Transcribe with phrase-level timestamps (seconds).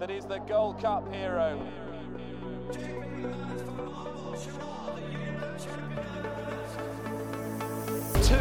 [0.00, 1.60] that is the Gold Cup hero.
[8.22, 8.34] Two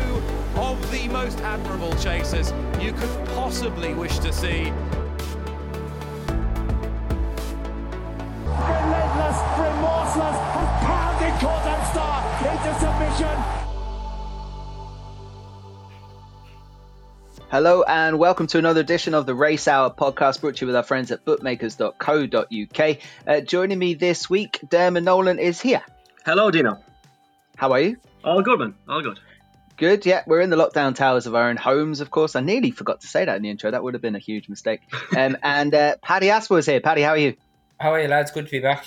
[0.55, 4.71] of the most admirable chasers you could possibly wish to see.
[17.51, 20.75] Hello and welcome to another edition of the Race Hour podcast brought to you with
[20.75, 22.97] our friends at bookmakers.co.uk.
[23.25, 25.81] Uh, joining me this week, Dermot Nolan is here.
[26.23, 26.77] Hello, Dino.
[27.55, 27.97] How are you?
[28.23, 28.75] All good, man.
[28.87, 29.19] All good.
[29.77, 30.21] Good, yeah.
[30.27, 32.35] We're in the lockdown towers of our own homes, of course.
[32.35, 33.71] I nearly forgot to say that in the intro.
[33.71, 34.81] That would have been a huge mistake.
[35.17, 36.81] Um, and uh, Paddy Aspel is here.
[36.81, 37.35] Paddy, how are you?
[37.79, 38.29] How are you, lads?
[38.29, 38.85] Good to be back.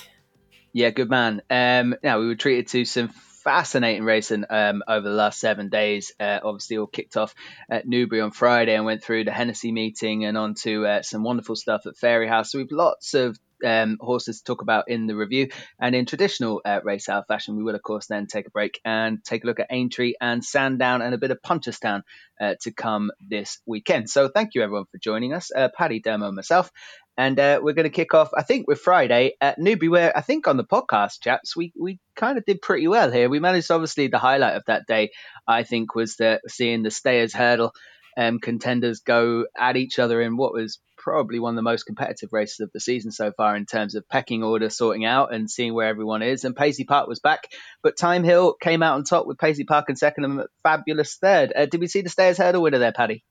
[0.71, 1.41] Yeah, good man.
[1.49, 3.09] Um, now, we were treated to some
[3.43, 6.11] fascinating racing um, over the last seven days.
[6.19, 7.35] Uh, obviously, all kicked off
[7.69, 11.23] at Newbury on Friday and went through the Hennessy meeting and on to uh, some
[11.23, 12.47] wonderful stuff at Fairyhouse.
[12.47, 15.49] So we've lots of um, horses to talk about in the review.
[15.79, 18.79] And in traditional uh, race hour fashion, we will, of course, then take a break
[18.83, 22.01] and take a look at Aintree and Sandown and a bit of Punchestown
[22.39, 24.09] uh, to come this weekend.
[24.09, 25.51] So thank you, everyone, for joining us.
[25.55, 26.71] Uh, Paddy, Demo, myself.
[27.15, 30.21] And uh, we're going to kick off, I think, with Friday at Newbury, where I
[30.21, 33.29] think on the podcast, chaps, we, we kind of did pretty well here.
[33.29, 35.11] We managed, obviously, the highlight of that day,
[35.47, 37.73] I think, was the seeing the Stayers hurdle
[38.17, 42.31] um, contenders go at each other in what was probably one of the most competitive
[42.31, 45.73] races of the season so far in terms of pecking order sorting out and seeing
[45.73, 46.45] where everyone is.
[46.45, 47.51] And Paisley Park was back,
[47.81, 51.51] but Thyme Hill came out on top with Paisley Park in second and fabulous third.
[51.55, 53.23] Uh, did we see the Stayers hurdle winner there, Paddy?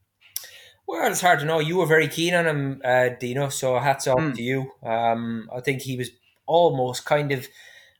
[0.87, 1.61] Well, it's hard to know.
[1.61, 3.49] You were very keen on him, uh, Dino.
[3.49, 4.35] So hats off Mm.
[4.35, 4.73] to you.
[4.85, 6.11] Um, I think he was
[6.47, 7.47] almost kind of.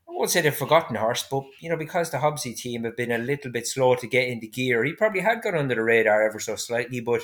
[0.07, 3.11] I won't say the forgotten horse, but you know, because the Hobbsy team have been
[3.11, 6.21] a little bit slow to get into gear, he probably had gone under the radar
[6.27, 7.21] ever so slightly, but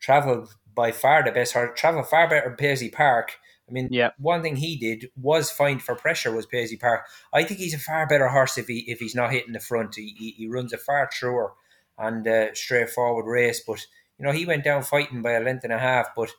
[0.00, 3.38] travelled by far the best horse, travelled far better than Paisley Park.
[3.68, 4.10] I mean, Yeah.
[4.18, 7.06] one thing he did was find for pressure was Paisley Park.
[7.32, 9.94] I think he's a far better horse if he if he's not hitting the front.
[9.94, 11.52] He he, he runs a far truer
[11.98, 13.80] and uh, straightforward race, but
[14.18, 16.08] you know he went down fighting by a length and a half.
[16.16, 16.30] But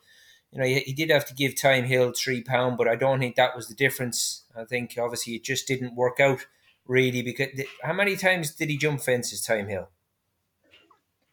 [0.52, 3.20] you know he, he did have to give Thyme Hill three pound, but I don't
[3.20, 4.44] think that was the difference.
[4.56, 6.46] I think obviously it just didn't work out
[6.86, 7.48] really because
[7.82, 9.44] how many times did he jump fences?
[9.46, 9.88] Thyme Hill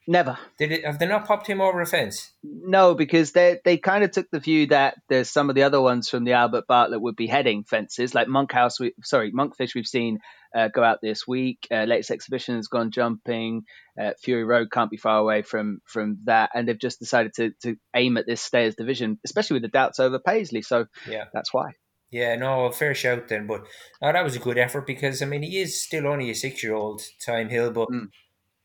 [0.08, 0.38] Never.
[0.58, 0.86] did it?
[0.86, 2.32] Have they not popped him over a fence?
[2.44, 5.80] No, because they they kind of took the view that there's some of the other
[5.82, 8.80] ones from the Albert Bartlett would be heading fences, like Monkhouse.
[8.80, 9.76] We, sorry, Monkfish.
[9.76, 10.20] We've seen
[10.56, 11.68] uh, go out this week.
[11.72, 13.64] Uh, latest exhibition has gone jumping.
[14.02, 17.52] Uh, Fury Road can't be far away from from that, and they've just decided to
[17.62, 20.64] to aim at this Stayers division, especially with the doubts over Paisley.
[20.64, 21.26] So Yeah.
[21.32, 21.74] that's why.
[22.10, 23.46] Yeah, no, fair shout then.
[23.48, 23.62] But
[24.02, 26.64] no, that was a good effort because I mean he is still only a six
[26.64, 28.08] year old Thyme Hill, but Mm.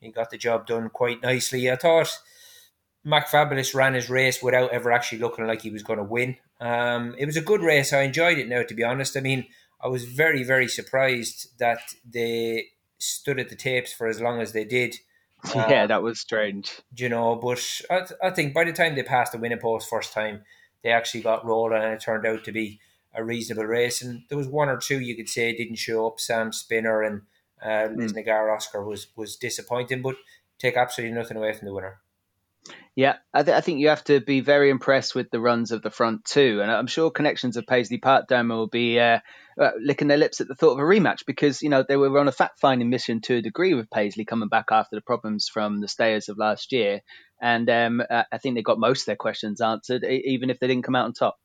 [0.01, 1.71] He got the job done quite nicely.
[1.71, 2.11] I thought
[3.05, 6.37] Mac Fabulous ran his race without ever actually looking like he was going to win.
[6.61, 7.93] Um, it was a good race.
[7.93, 8.49] I enjoyed it.
[8.49, 9.47] Now, to be honest, I mean
[9.81, 12.67] I was very very surprised that they
[12.99, 14.97] stood at the tapes for as long as they did.
[15.55, 16.81] Uh, yeah, that was strange.
[16.97, 17.37] you know.
[17.37, 20.43] But I, th- I think by the time they passed the winning post first time,
[20.83, 22.81] they actually got rolling, and it turned out to be
[23.15, 24.03] a reasonable race.
[24.03, 26.21] And there was one or two you could say didn't show up.
[26.21, 27.23] Sam Spinner and
[27.63, 30.17] uh, Lisnagar Oscar was was disappointing, but
[30.59, 32.01] take absolutely nothing away from the winner.
[32.97, 35.83] Yeah, I, th- I think you have to be very impressed with the runs of
[35.83, 39.21] the front too, and I'm sure connections of Paisley Park Dome will be uh,
[39.61, 42.19] uh, licking their lips at the thought of a rematch because you know they were
[42.19, 45.81] on a fact-finding mission to a degree with Paisley coming back after the problems from
[45.81, 47.03] the Stayers of last year,
[47.41, 50.85] and um, I think they got most of their questions answered, even if they didn't
[50.85, 51.37] come out on top.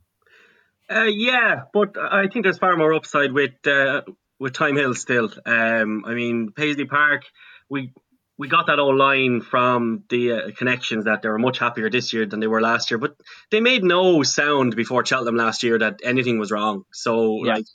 [0.89, 4.01] Uh, yeah, but I think there's far more upside with uh,
[4.41, 5.29] with Thyme Hill still.
[5.45, 7.21] Um, I mean, Paisley Park,
[7.69, 7.93] we
[8.39, 12.11] we got that old line from the uh, connections that they were much happier this
[12.11, 13.13] year than they were last year, but
[13.51, 16.83] they made no sound before Cheltenham last year that anything was wrong.
[16.91, 17.57] So Yeah.
[17.57, 17.65] like,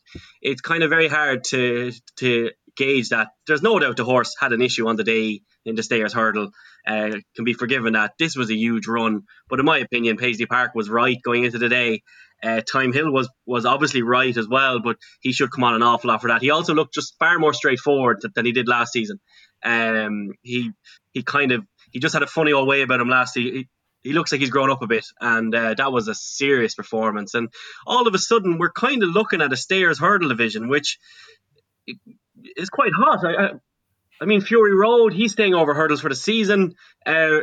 [0.43, 3.29] it's kind of very hard to to gauge that.
[3.47, 6.51] There's no doubt the horse had an issue on the day in the Stayers hurdle.
[6.87, 10.47] Uh, can be forgiven that this was a huge run, but in my opinion, Paisley
[10.47, 12.03] Park was right going into the day.
[12.43, 15.83] Uh, Thyme Hill was was obviously right as well, but he should come on an
[15.83, 16.43] awful lot for that.
[16.43, 19.21] He also looked just far more straightforward th- than he did last season.
[19.65, 20.73] Um, he
[21.13, 23.35] he kind of he just had a funny old way about him last.
[23.35, 23.69] He he,
[24.03, 27.35] he looks like he's grown up a bit, and uh, that was a serious performance.
[27.35, 27.49] And
[27.87, 30.99] all of a sudden, we're kind of looking at a Stayers hurdle division, which
[32.57, 33.25] is quite hot.
[33.25, 33.51] I, I,
[34.21, 36.75] I mean, Fury Road, he's staying over hurdles for the season.
[37.05, 37.41] Uh,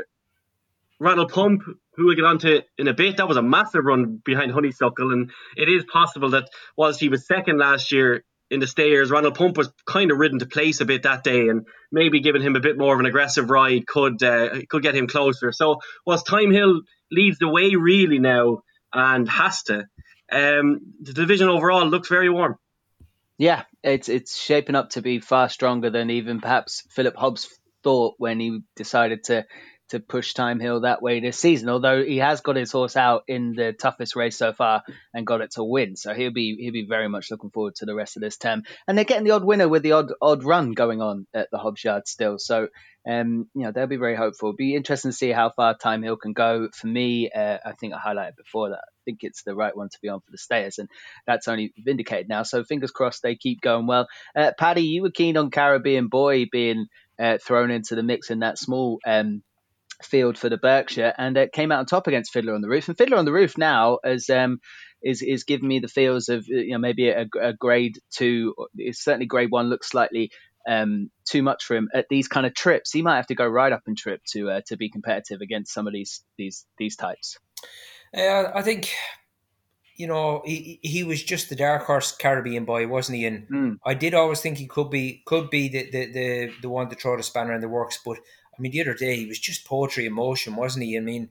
[1.04, 1.64] Ronald Pump,
[1.96, 5.32] who we'll get onto in a bit, that was a massive run behind Honeysuckle, and
[5.58, 9.58] it is possible that whilst he was second last year in the stayers, Ronald Pump
[9.58, 12.62] was kind of ridden to place a bit that day, and maybe giving him a
[12.62, 15.52] bit more of an aggressive ride could uh, could get him closer.
[15.52, 18.64] So whilst Thyme Hill leads the way really now
[18.94, 19.86] and has to,
[20.32, 22.56] um, the division overall looks very warm.
[23.38, 27.50] Yeah, it's it's shaping up to be far stronger than even perhaps Philip Hobbs
[27.84, 29.46] thought when he decided to
[29.94, 31.70] to push Thyme Hill that way this season.
[31.70, 35.42] Although he has got his horse out in the toughest race so far and got
[35.42, 38.18] it to win, so he'll be he'll be very much looking forward to the rest
[38.18, 38.64] of this term.
[38.88, 41.60] And they're getting the odd winner with the odd odd run going on at the
[41.60, 42.40] Hobbs Yard still.
[42.40, 42.70] So
[43.08, 44.50] um, you know they'll be very hopeful.
[44.50, 46.70] It'll be interesting to see how far Thyme Hill can go.
[46.74, 49.90] For me, uh, I think I highlighted before that I think it's the right one
[49.90, 50.90] to be on for the stayers, and
[51.28, 52.44] that's only vindicated now.
[52.44, 54.08] So fingers crossed they keep going well.
[54.36, 56.88] Uh, Paddy, you were keen on Caribbean Boy being
[57.20, 59.44] uh, thrown into the mix in that small um,
[60.06, 62.88] field for the Berkshire, and it came out on top against Fiddler on the Roof.
[62.88, 64.60] And Fiddler on the Roof now as um,
[65.02, 68.56] is is giving me the feels of you know maybe a, a grade two.
[68.76, 70.32] It's certainly grade one looks slightly
[70.68, 72.92] um, too much for him at these kind of trips.
[72.92, 75.74] He might have to go right up in trip to uh, to be competitive against
[75.74, 77.38] some of these these these types.
[78.16, 78.94] Uh, I think
[79.96, 83.26] you know he, he was just the dark horse Caribbean boy, wasn't he?
[83.26, 83.78] And Mm.
[83.86, 86.96] I did always think he could be could be the, the, the, the one to
[86.96, 88.00] throw the spanner in the works.
[88.04, 88.20] But
[88.58, 90.98] I mean, the other day he was just poetry in motion, wasn't he?
[90.98, 91.30] I mean,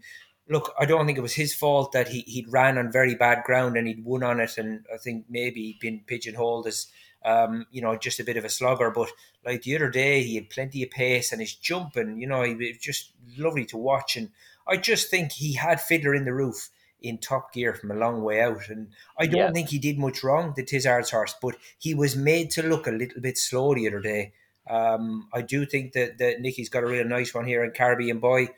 [0.48, 3.44] look, I don't think it was his fault that he he'd ran on very bad
[3.44, 6.88] ground and he'd won on it, and I think maybe he'd been pigeonholed as
[7.24, 8.90] um, you know, just a bit of a slugger.
[8.90, 9.10] But
[9.44, 12.54] like the other day, he had plenty of pace and his jumping, you know, he
[12.54, 14.16] was just lovely to watch.
[14.16, 14.30] And
[14.66, 16.70] I just think he had Fiddler in the roof
[17.00, 18.68] in top gear from a long way out.
[18.68, 18.88] And
[19.18, 19.50] I don't Yeah.
[19.52, 22.92] think he did much wrong, the Tizzard's horse, but he was made to look a
[22.92, 24.32] little bit slow the other day.
[24.68, 28.20] Um, I do think that, that Nicky's got a real nice one here in Caribbean
[28.20, 28.48] Boy.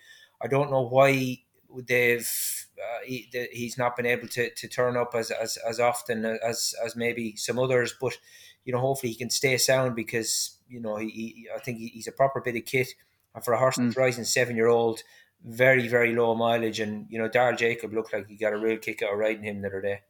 [0.43, 1.39] I don't know why
[1.87, 2.31] they've
[2.79, 6.25] uh, he, the, he's not been able to, to turn up as, as, as often
[6.25, 8.19] as as maybe some others, but
[8.65, 11.89] you know hopefully he can stay sound because you know he, he I think he,
[11.89, 12.89] he's a proper bit of kit
[13.35, 15.03] and for a horse that's rising seven year old,
[15.45, 18.79] very very low mileage and you know Darryl Jacob looked like he got a real
[18.79, 20.01] kick out of riding him the other day.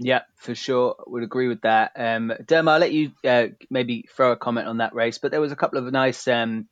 [0.00, 0.94] Yeah, for sure.
[1.06, 1.92] Would agree with that.
[1.96, 5.40] Um, Derma, I'll let you uh, maybe throw a comment on that race, but there
[5.40, 6.68] was a couple of nice um,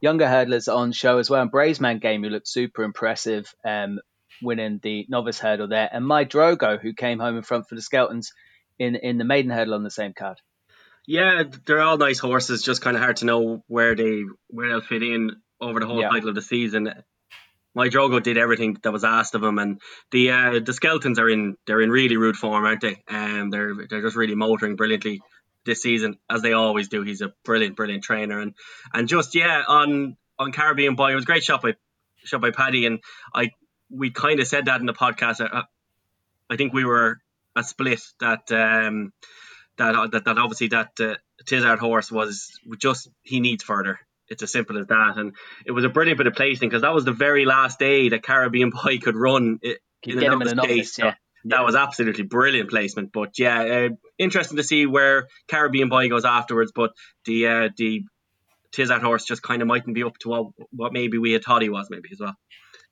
[0.00, 1.42] younger hurdlers on show as well.
[1.42, 4.00] And Brazeman game, who looked super impressive, um,
[4.42, 5.88] winning the novice hurdle there.
[5.92, 8.28] And my Drogo, who came home in front for the Skeltons
[8.78, 10.38] in in the maiden hurdle on the same card.
[11.06, 12.62] Yeah, they're all nice horses.
[12.62, 15.30] Just kind of hard to know where they where they'll fit in
[15.60, 16.10] over the whole Yeah.
[16.10, 16.92] cycle of the season.
[17.74, 19.80] My Drogo did everything that was asked of him, and
[20.10, 23.02] the uh, the Skeletons are in they're in really rude form, aren't they?
[23.08, 25.22] Um, they're they're just really motoring brilliantly
[25.64, 27.02] this season, as they always do.
[27.02, 28.54] He's a brilliant, brilliant trainer, and
[28.92, 31.74] and just yeah, on on Caribbean Boy, it was a great shot by
[32.24, 33.00] shot by Paddy, and
[33.34, 33.50] I
[33.90, 35.40] we kind of said that in the podcast.
[35.40, 35.64] I,
[36.50, 37.20] I think we were
[37.56, 39.12] a split that um
[39.78, 41.14] that that, that obviously that uh,
[41.46, 43.98] Tizzard horse was just he needs further.
[44.28, 45.34] It's as simple as that, and
[45.66, 48.22] it was a brilliant bit of placing because that was the very last day that
[48.22, 49.58] Caribbean Boy could run.
[49.64, 51.04] i- Could in get a him in a novice novice, stage.
[51.04, 51.14] yeah.
[51.46, 53.12] That was absolutely brilliant placement.
[53.12, 56.70] But yeah, uh, interesting to see where Caribbean Boy goes afterwards.
[56.74, 56.92] But
[57.24, 58.04] the uh, the
[58.72, 61.60] Tizzard horse just kind of mightn't be up to what, what maybe we had thought
[61.62, 62.34] he was, maybe as well.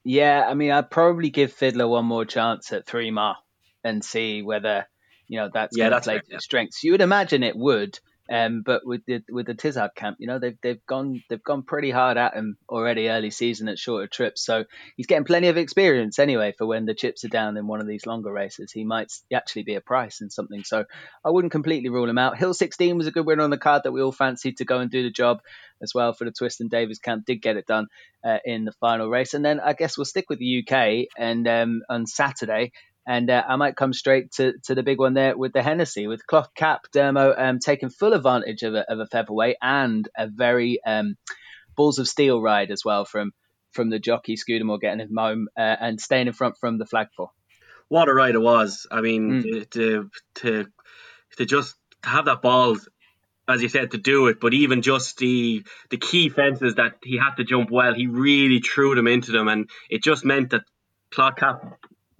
[0.04, 3.36] Yeah, I mean, I'd probably give Fiddler one more chance at three mile
[3.84, 4.86] and see whether
[5.28, 6.38] you know that's Yeah, going to play to yeah.
[6.38, 6.82] strengths.
[6.82, 7.98] You would imagine it would,
[8.30, 11.62] um, but with the with the Tizzard camp, you know, they've they've gone they've gone
[11.62, 14.64] pretty hard at him already early season at shorter trips, so
[14.96, 17.88] he's getting plenty of experience anyway for when the chips are down in one of
[17.88, 18.70] these longer races.
[18.72, 20.84] He might actually be a price in something, so
[21.24, 22.38] I wouldn't completely rule him out.
[22.38, 24.78] Hill 16 was a good winner on the card that we all fancied to go
[24.78, 25.40] and do the job
[25.82, 27.24] as well for the Twiston-Davies camp.
[27.26, 27.86] Did get it done
[28.24, 29.34] uh, in the final race.
[29.34, 32.72] And then I guess we'll stick with the UK and um, on Saturday.
[33.10, 36.06] And uh, I might come straight to, to the big one there with the Hennessy,
[36.06, 40.28] with Cloth Cap Dermo um, taking full advantage of a, of a featherweight and a
[40.28, 41.16] very um,
[41.74, 43.32] balls of steel ride as well from
[43.72, 47.32] from the jockey Scudamore getting him home uh, and staying in front from the flagpole.
[47.88, 48.86] what a ride it was.
[48.92, 49.70] I mean, Mm.
[49.70, 50.66] to, to
[51.38, 51.74] to just
[52.04, 52.76] have that ball,
[53.48, 57.16] as you said, to do it, but even just the the key fences that he
[57.18, 60.62] had to jump well, he really threw them into them, and it just meant that
[61.10, 61.58] Cloth Cap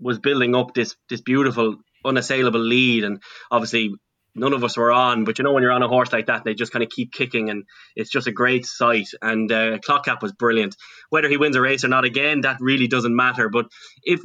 [0.01, 3.95] was building up this this beautiful unassailable lead, and obviously.
[4.33, 6.45] None of us were on, but you know when you're on a horse like that,
[6.45, 7.65] they just kind of keep kicking, and
[7.97, 9.09] it's just a great sight.
[9.21, 10.77] And uh, Cloth Cap was brilliant.
[11.09, 13.49] Whether he wins a race or not, again, that really doesn't matter.
[13.49, 13.67] But
[14.05, 14.21] if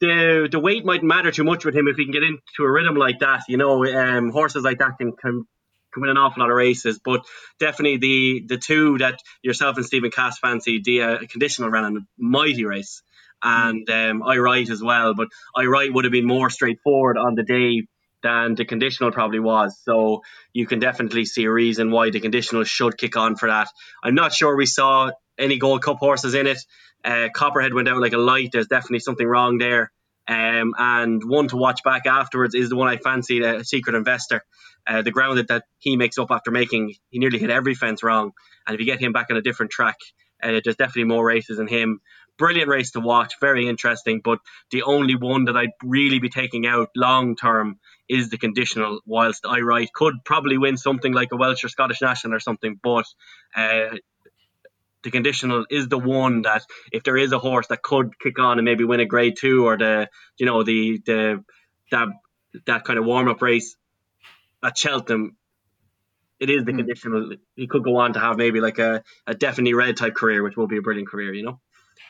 [0.00, 2.70] the the weight might matter too much with him if he can get into a
[2.70, 3.42] rhythm like that.
[3.48, 5.44] You know, um, horses like that can, can
[5.96, 7.00] win an awful lot of races.
[7.02, 7.24] But
[7.58, 12.00] definitely the the two that yourself and Stephen Cass fancy, the uh, conditional ran a
[12.18, 13.02] mighty race,
[13.42, 15.14] and um, Aye Right as well.
[15.14, 17.86] But Aye Right would have been more straightforward on the day
[18.22, 19.78] than the conditional probably was.
[19.84, 20.22] So
[20.52, 23.68] you can definitely see a reason why the conditional should kick on for that.
[24.02, 26.58] I'm not sure we saw any Gold Cup horses in it.
[27.04, 28.50] Uh, Copperhead went out like a light.
[28.52, 29.90] There's definitely something wrong there.
[30.28, 33.96] Um, and one to watch back afterwards is the one I fancied, a uh, Secret
[33.96, 34.44] Investor.
[34.86, 38.02] Uh, the ground that, that he makes up after making, he nearly hit every fence
[38.02, 38.32] wrong.
[38.66, 39.96] And if you get him back on a different track,
[40.42, 42.00] uh, there's definitely more races in him.
[42.42, 44.20] Brilliant race to watch, very interesting.
[44.20, 44.40] But
[44.72, 48.98] the only one that I'd really be taking out long term is the conditional.
[49.06, 52.80] Whilst Aye Right could probably win something like a Welsh or Scottish National or something,
[52.82, 53.04] but
[53.54, 53.94] uh,
[55.04, 58.58] the conditional is the one that if there is a horse that could kick on
[58.58, 61.44] and maybe win a grade two or the you know the the
[61.92, 62.08] that
[62.66, 63.76] that kind of warm up race
[64.64, 65.36] at Cheltenham,
[66.40, 66.78] it is the mm.
[66.78, 67.36] conditional.
[67.54, 70.56] He could go on to have maybe like a, a definitely red type career, which
[70.56, 71.60] will be a brilliant career, you know.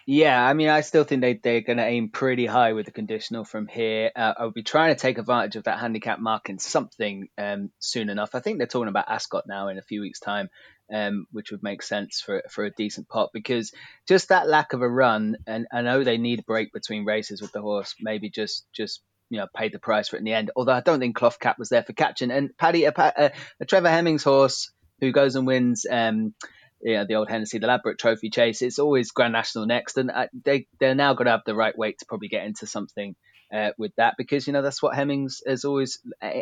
[0.06, 2.92] Yeah, I mean, I still think they they're going to aim pretty high with the
[2.92, 4.10] conditional from here.
[4.14, 8.08] Uh, I'll be trying to take advantage of that handicap mark in something um, soon
[8.08, 8.34] enough.
[8.34, 10.50] I think they're talking about Ascot now in a few weeks' time,
[10.92, 13.72] um, which would make sense for for a decent pot because
[14.08, 17.40] just that lack of a run, and I know they need a break between races
[17.40, 17.94] with the horse.
[18.00, 20.50] Maybe just just you know paid the price for it in the end.
[20.56, 22.32] Although I don't think Cloth Cap was there for catching.
[22.32, 23.30] And Paddy, a, a,
[23.60, 25.86] a Trevor Hemmings horse who goes and wins.
[25.88, 26.34] Um,
[26.82, 28.60] yeah, the old Hennessy, the Ladbroke Trophy chase.
[28.62, 31.76] It's always Grand National next, and uh, they they're now going to have the right
[31.76, 33.14] weight to probably get into something
[33.52, 36.00] uh, with that because you know that's what Hemmings has always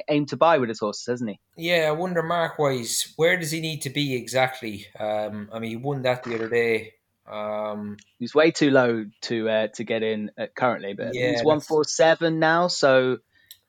[0.09, 1.41] aimed to buy with his horses, hasn't he?
[1.57, 4.87] Yeah, I wonder mark wise, where does he need to be exactly?
[4.99, 6.95] Um, I mean, he won that the other day.
[7.31, 11.45] Um, he's way too low to uh, to get in uh, currently, but yeah, he's
[11.45, 13.19] one four seven now, so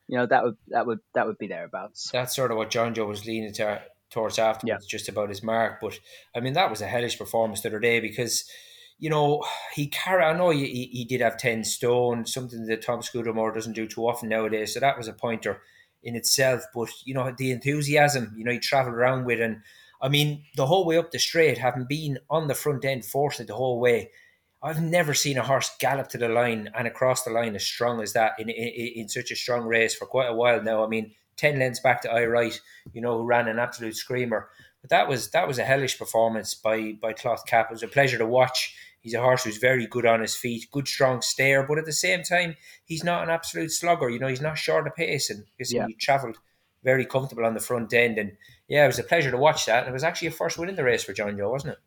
[0.08, 2.10] you know that would that would that would be thereabouts.
[2.12, 4.98] That's sort of what John Joe was leaning to towards afterwards, yeah.
[4.98, 5.80] just about his mark.
[5.82, 6.00] But
[6.36, 8.44] I mean, that was a hellish performance the other day because,
[9.00, 10.26] you know, he carried.
[10.26, 14.08] I know he, he did have ten stone, something that Tom Scudamore doesn't do too
[14.08, 14.74] often nowadays.
[14.74, 15.62] So that was a pointer
[16.04, 16.64] in itself.
[16.74, 19.62] But you know, the enthusiasm, you know, he travelled around with, and
[20.02, 23.40] I mean, the whole way up the straight, having been on the front end, forced
[23.40, 24.12] it the whole way.
[24.64, 28.00] I've never seen a horse gallop to the line and across the line as strong
[28.00, 30.84] as that in, in, in such a strong race for quite a while now.
[30.84, 32.60] I mean, 10 lengths back to Aye Right,
[32.94, 34.50] you know, who ran an absolute screamer.
[34.82, 37.68] But that was that was a hellish performance by by Cloth Cap.
[37.70, 38.76] It was a pleasure to watch.
[39.02, 41.94] He's a horse who's very good on his feet, good strong stare, but at the
[41.94, 44.10] same time, he's not an absolute slugger.
[44.10, 45.88] You know, he's not short of pace, and yeah.
[45.88, 46.38] he travelled
[46.84, 48.18] very comfortable on the front end.
[48.18, 48.34] And
[48.68, 49.80] yeah, it was a pleasure to watch that.
[49.80, 51.80] And it was actually a first win in the race for John Joe, wasn't it?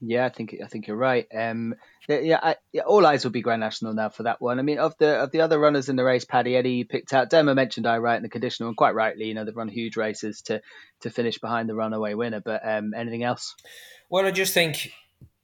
[0.00, 1.26] Yeah, I think I think you're right.
[1.36, 1.74] Um,
[2.08, 4.60] yeah, I, yeah, all eyes will be Grand National now for that one.
[4.60, 7.30] I mean, of the of the other runners in the race, Paddy Eddie picked out.
[7.30, 9.96] Dermo mentioned Aye Right in the conditional, and quite rightly, you know, they've run huge
[9.96, 10.60] races to
[11.00, 12.40] to finish behind the runaway winner.
[12.40, 13.56] But um, anything else?
[14.08, 14.92] Well, I just think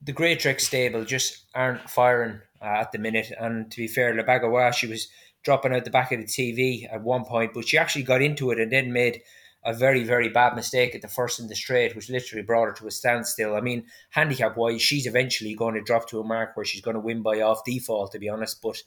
[0.01, 3.33] the Great Trick stable just aren't firing uh, at the minute.
[3.39, 5.09] And to be fair, Le Bagawa, she was
[5.43, 8.51] dropping out the back of the TV at one point, but she actually got into
[8.51, 9.23] it and then made
[9.65, 12.73] a very, very bad mistake at the first in the straight, which literally brought her
[12.75, 13.57] to a standstill.
[13.57, 16.95] I mean, handicap wise, she's eventually going to drop to a mark where she's going
[16.95, 18.61] to win by off default, to be honest.
[18.61, 18.83] But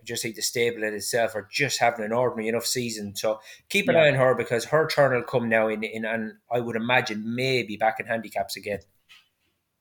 [0.00, 3.14] I just think the stable in itself are just having an ordinary enough season.
[3.14, 4.02] So keep an yeah.
[4.02, 7.34] eye on her because her turn will come now in, in and I would imagine
[7.34, 8.80] maybe back in handicaps again.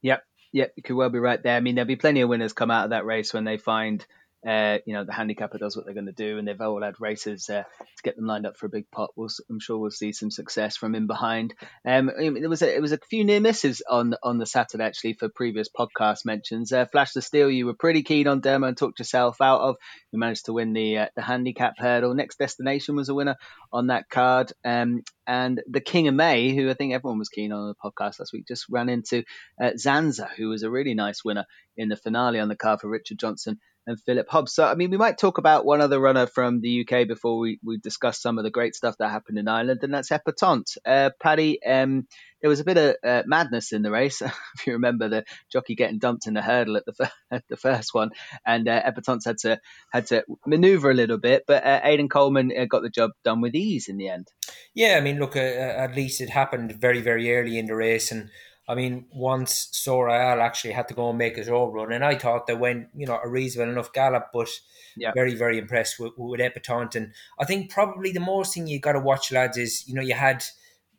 [0.02, 0.24] Yep.
[0.54, 1.56] Yep, you could well be right there.
[1.56, 4.06] I mean, there'll be plenty of winners come out of that race when they find
[4.48, 7.00] uh, you know, the handicapper does what they're going to do, and they've all had
[7.00, 9.12] races uh, to get them lined up for a big pot.
[9.16, 11.54] We'll, I'm sure we'll see some success from in behind.
[11.86, 15.14] Um, there was a, it was a few near misses on on the Saturday actually
[15.14, 16.72] for previous podcast mentions.
[16.72, 19.76] Uh, Flash the Steel, you were pretty keen on Dermo and talked yourself out of.
[20.12, 22.16] You managed to win the uh, the handicap hurdle.
[22.16, 23.36] Next Destination was a winner
[23.72, 24.52] on that card.
[24.66, 28.20] Um, and the King of May, who I think everyone was keen on the podcast
[28.20, 29.24] last week, just ran into
[29.62, 31.46] uh, Zanza, who was a really nice winner
[31.78, 34.54] in the finale on the card for Richard Johnson and Philip Hobbs.
[34.54, 37.60] So, I mean, we might talk about one other runner from the UK before we,
[37.64, 40.78] we discuss some of the great stuff that happened in Ireland, and that's Epatante.
[40.86, 42.08] Uh, Paddy, um,
[42.42, 44.22] there was a bit of uh, madness in the race.
[44.22, 47.94] if you remember the jockey getting dumped in the hurdle at the at the first
[47.94, 48.12] one,
[48.46, 49.60] and uh, had to
[49.92, 53.42] had to manoeuvre a little bit, but uh, Aidan Coleman uh, got the job done
[53.42, 54.28] with ease in the end.
[54.74, 58.12] Yeah, I mean, look, uh, at least it happened very very early in the race,
[58.12, 58.30] and
[58.72, 62.16] I mean, once Sorayal actually had to go and make his own run, and I
[62.16, 64.48] thought they went, you know, a reasonable enough gallop, but
[64.96, 65.12] yeah.
[65.14, 66.96] very, very impressed with, with Epatante.
[66.96, 70.02] And I think probably the most thing you got to watch, lads, is, you know,
[70.02, 70.46] you had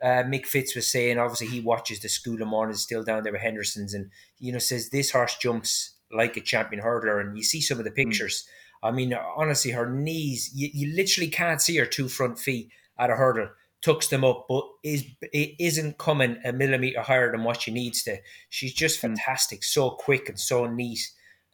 [0.02, 3.32] uh, Mick Fitz was saying, obviously, he watches the School of Morning still down there
[3.32, 7.22] with Henderson's, and, you know, says this horse jumps like a champion hurdler.
[7.22, 7.96] And you see some of the hmm.
[7.96, 8.44] pictures.
[8.84, 8.88] Mm.
[8.88, 13.08] I mean, honestly, her knees, you, you literally can't see her two front feet at
[13.08, 13.48] a hurdle
[13.82, 18.02] tucks them up, but is it isn't coming a millimeter higher than what she needs
[18.04, 18.16] to.
[18.48, 19.08] She's just hmm.
[19.08, 21.00] fantastic, so quick and so neat.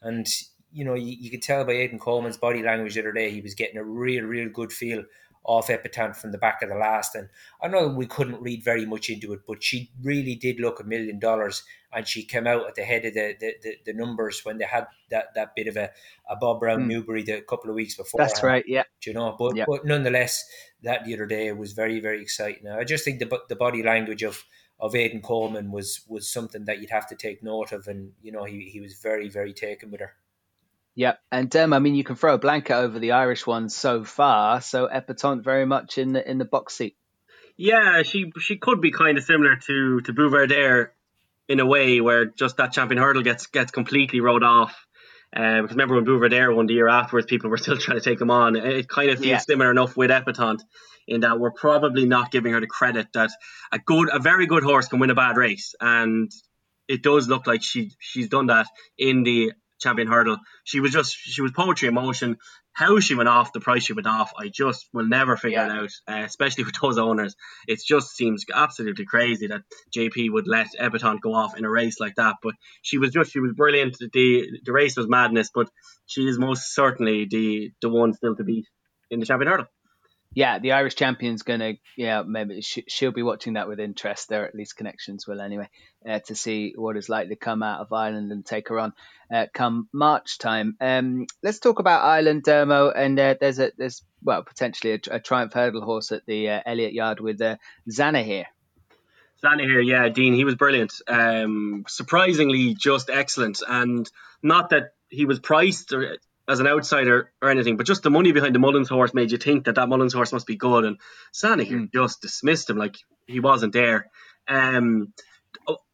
[0.03, 0.27] And
[0.71, 3.41] you know, you, you could tell by Aidan Coleman's body language the other day, he
[3.41, 5.03] was getting a real, real good feel
[5.49, 7.15] off Epatante from the back of the last.
[7.15, 7.31] And
[7.63, 10.85] I know we couldn't read very much into it, but she really did look a
[10.85, 11.63] million dollars.
[11.91, 14.67] And she came out at the head of the, the, the, the numbers when they
[14.67, 15.91] had that, that bit of a,
[16.29, 16.89] a Bob Brown mm.
[16.89, 18.19] Newbury the couple of weeks before.
[18.19, 18.83] That's right, yeah.
[19.01, 19.35] Do you know?
[19.39, 19.65] But, yeah.
[19.67, 20.45] but nonetheless,
[20.83, 22.69] that the other day was very, very exciting.
[22.69, 24.45] I just think the, the body language of
[24.81, 28.31] of Aidan Coleman was was something that you'd have to take note of, and you
[28.31, 30.13] know he, he was very very taken with her.
[30.99, 34.03] Yeah, and um, I mean you can throw a blanket over the Irish ones so
[34.03, 34.61] far.
[34.61, 36.97] So Epatante very much in the in the box seat.
[37.57, 40.93] Yeah, she she could be kind of similar to to Buveur d'Air
[41.49, 44.75] in a way where just that champion hurdle gets gets completely rode off.
[45.33, 48.05] Um, because remember when Buveur d'Air won the year afterwards, people were still trying to
[48.05, 48.57] take him on.
[48.57, 49.39] It kind of feels yeah.
[49.39, 50.63] similar enough with Epatante
[51.07, 53.31] in that we're probably not giving her the credit that
[53.71, 56.33] a good, a very good horse can win a bad race, and
[56.89, 58.67] it does look like she she's done that
[58.99, 60.39] in the champion hurdle.
[60.65, 62.37] She was just she was poetry in motion.
[62.73, 65.67] How she went off, the price she went off, I just will never figure yeah.
[65.67, 65.91] it out.
[66.07, 67.35] Uh, especially with those owners,
[67.67, 69.63] it just seems absolutely crazy that
[69.97, 72.37] JP would let Epatante go off in a race like that.
[72.43, 73.97] But she was just she was brilliant.
[73.99, 75.69] The the race was madness, but
[76.07, 78.67] she is most certainly the the one still to beat
[79.11, 79.67] in the champion hurdle
[80.35, 84.29] yeah, the Irish champion's gonna yeah maybe she, will be watching that with interest.
[84.29, 85.69] There at least connections will anyway
[86.09, 88.93] uh, to see what is likely to come out of Ireland and take her on
[89.33, 90.77] uh, come March time.
[90.81, 95.21] Um, let's talk about Ireland Dermo and uh, there's a there's well potentially a, a
[95.21, 97.57] Triumph hurdle horse at the uh, Elliott Yard with uh,
[97.91, 98.45] Zanahiyr.
[99.43, 100.95] Zanahiyr, yeah, Dean, he was brilliant.
[101.07, 104.11] Um, surprisingly, just excellent, and
[104.43, 108.33] not that he was priced or as an outsider or anything, but just the money
[108.33, 110.85] behind the Mullins horse made you think that that Mullins horse must be good.
[110.85, 110.99] And
[111.33, 111.93] Sanic mm.
[111.93, 114.07] just dismissed him like he wasn't there.
[114.49, 115.13] Um,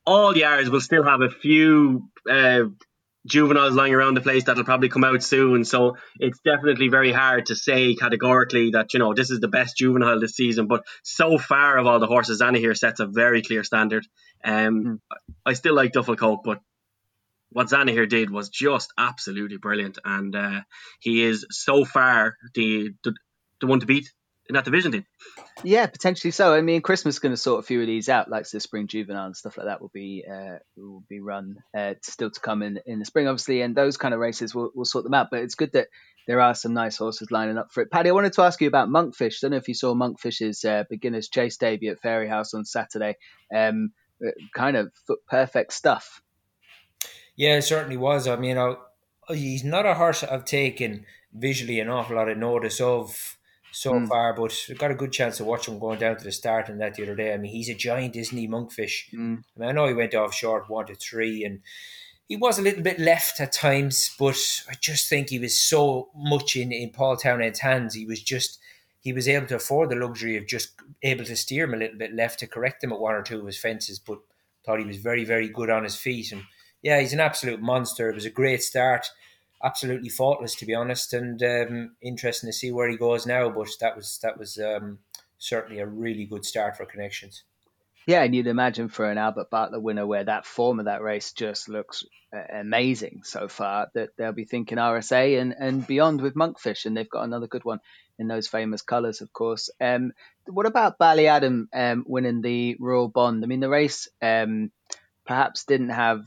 [0.07, 2.65] all the yards will still have a few uh,
[3.27, 5.65] juveniles lying around the place that'll probably come out soon.
[5.65, 9.77] So it's definitely very hard to say categorically that you know this is the best
[9.77, 10.67] juvenile this season.
[10.67, 14.07] But so far of all the horses, Zanahiyr sets a very clear standard.
[14.45, 14.99] Um, mm.
[15.45, 16.61] I still like Duffle Coat, but
[17.55, 20.61] what Zanahiyr did was just absolutely brilliant, and uh,
[20.99, 23.15] he is so far the, the,
[23.61, 24.13] the one to beat
[24.49, 25.07] in that division team.
[25.63, 26.53] Yeah, potentially so.
[26.53, 28.89] I mean, Christmas is going to sort a few of these out, like the spring
[28.89, 32.63] juvenile and stuff like that will be uh, will be run uh, still to come
[32.63, 35.29] in in the spring, obviously, and those kind of races will will sort them out.
[35.31, 35.87] But it's good that
[36.27, 37.91] there are some nice horses lining up for it.
[37.91, 39.37] Paddy, I wanted to ask you about Monkfish.
[39.37, 43.17] I don't know if you saw Monkfish's uh, beginners chase debut at Fairyhouse on Saturday.
[43.55, 43.93] Um,
[44.25, 44.93] uh, kind of
[45.29, 46.21] perfect stuff.
[47.37, 48.29] Yeah, it certainly was.
[48.29, 48.77] I mean, I,
[49.29, 53.37] he's not a horse I've taken visually an awful lot of notice of
[53.73, 54.09] so mm.
[54.09, 56.69] far, but I've got a good chance to watch him going down to the start
[56.69, 57.35] and that the other day.
[57.35, 59.11] I mean, he's a giant, isn't he, Monkfish?
[59.13, 59.43] Mm.
[59.57, 61.61] I mean, I know he went off short one to three, and
[62.29, 64.39] he was a little bit left at times, but
[64.71, 67.95] I just think he was so much in, in Paul Townend's hands.
[67.95, 68.61] He was just
[69.01, 70.71] he was able to afford the luxury of just
[71.03, 73.41] able to steer him a little bit left to correct him at one or two
[73.41, 74.19] of his fences, but
[74.65, 76.43] thought he was very, very good on his feet and
[76.85, 78.11] yeah, he's an absolute monster.
[78.11, 79.11] It was a great start,
[79.65, 83.49] absolutely faultless to be honest, and um, interesting to see where he goes now.
[83.49, 84.99] But that was that was um,
[85.39, 87.43] certainly a really good start for connections.
[88.07, 91.33] Yeah, and you'd imagine for an Albert Bartlett winner where that form of that race
[91.33, 92.05] just looks
[92.37, 96.95] uh, amazing so far that they'll be thinking RSA and, and beyond with Monkfish, and
[96.95, 97.81] they've got another good one
[98.19, 99.71] in those famous colours, of course.
[99.81, 100.13] Um,
[100.47, 103.43] what about Ballyadam um, winning the Royal Bond?
[103.43, 104.71] I mean, the race um,
[105.25, 106.27] perhaps didn't have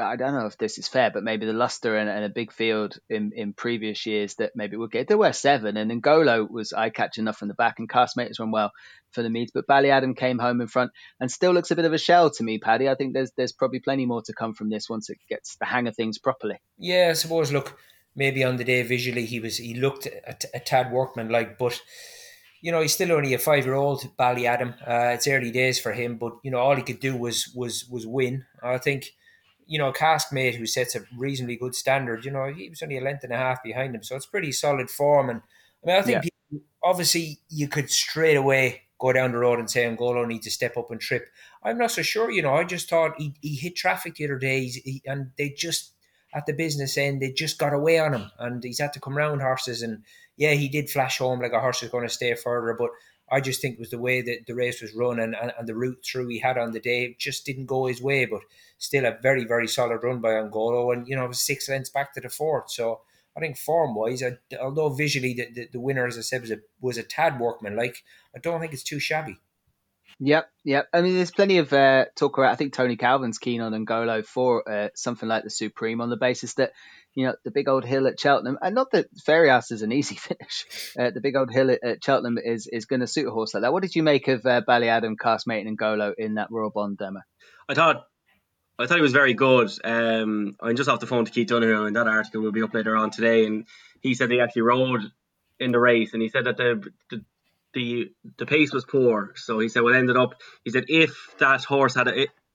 [0.00, 2.52] I don't know if this is fair, but maybe the luster and, and, a big
[2.52, 5.08] field in, in previous years that maybe would get.
[5.08, 8.38] There were seven, and Ngolo was eye catching enough from the back, and Cask Mates
[8.40, 8.72] run well
[9.12, 9.52] for the Meades.
[9.52, 12.44] But Ballyadam came home in front and still looks a bit of a shell to
[12.44, 12.88] me, Paddy.
[12.88, 15.66] I think there's there's probably plenty more to come from this once it gets the
[15.66, 16.60] hang of things properly.
[16.78, 17.52] Yeah, I suppose.
[17.52, 17.78] Look,
[18.14, 21.80] maybe on the day visually he was he looked a, a tad workman like, but
[22.62, 24.74] you know, he's still only a five year old Ballyadam.
[24.80, 27.86] Uh, it's early days for him, but you know, all he could do was was
[27.90, 28.44] was win.
[28.62, 29.12] I think
[29.66, 32.98] you know, Cask Mate who sets a reasonably good standard, you know, he was only
[32.98, 34.02] a length and a half behind him.
[34.02, 35.28] So it's pretty solid form.
[35.28, 35.42] And
[35.82, 36.20] I mean, I think yeah.
[36.20, 40.50] people, obviously you could straight away go down the road and say Ngolo needs to
[40.50, 41.28] step up and trip.
[41.62, 44.38] I'm not so sure, you know, I just thought he, he hit traffic the other
[44.38, 45.92] day he, and they just,
[46.34, 49.16] at the business end, they just got away on him and he's had to come
[49.16, 49.82] round horses.
[49.82, 50.04] And
[50.36, 52.90] yeah, he did flash home like a horse is going to stay further, but
[53.30, 55.68] I just think it was the way that the race was run and, and, and
[55.68, 58.42] the route through he had on the day just didn't go his way, but
[58.78, 60.92] still a very, very solid run by Angolo.
[60.92, 62.70] and, you know, six lengths back to the fourth.
[62.70, 63.00] So
[63.36, 64.22] I think form wise,
[64.60, 67.76] although visually the, the, the, winner, as I said, was a, was a tad workman
[67.76, 68.02] like,
[68.34, 69.38] I don't think it's too shabby.
[70.18, 70.88] Yep, yep.
[70.94, 72.52] I mean, there's plenty of uh, talk about.
[72.52, 76.16] I think Tony Calvin's keen on Angolo for uh, something like the Supreme on the
[76.16, 76.72] basis that
[77.16, 80.14] you know, the big old hill at Cheltenham, and not that Fairyhouse is an easy
[80.28, 80.66] finish.
[80.96, 83.54] Uh, the big old hill at, at Cheltenham is is going to suit a horse
[83.54, 83.72] like that.
[83.72, 87.20] What did you make of uh, Ballyadam, Castmaiden, and Golo in that Royal Bond demo?
[87.68, 88.04] I thought
[88.78, 89.70] I thought he was very good.
[89.82, 92.74] Um, I'm just off the phone to Keith Donoghue, and that article will be up
[92.74, 93.46] later on today.
[93.46, 93.66] And
[94.02, 95.10] he said he actually rode
[95.58, 97.24] in the race, and he said that the the
[97.72, 99.32] the, the pace was poor.
[99.36, 100.34] So he said what ended up.
[100.64, 102.08] He said if that horse had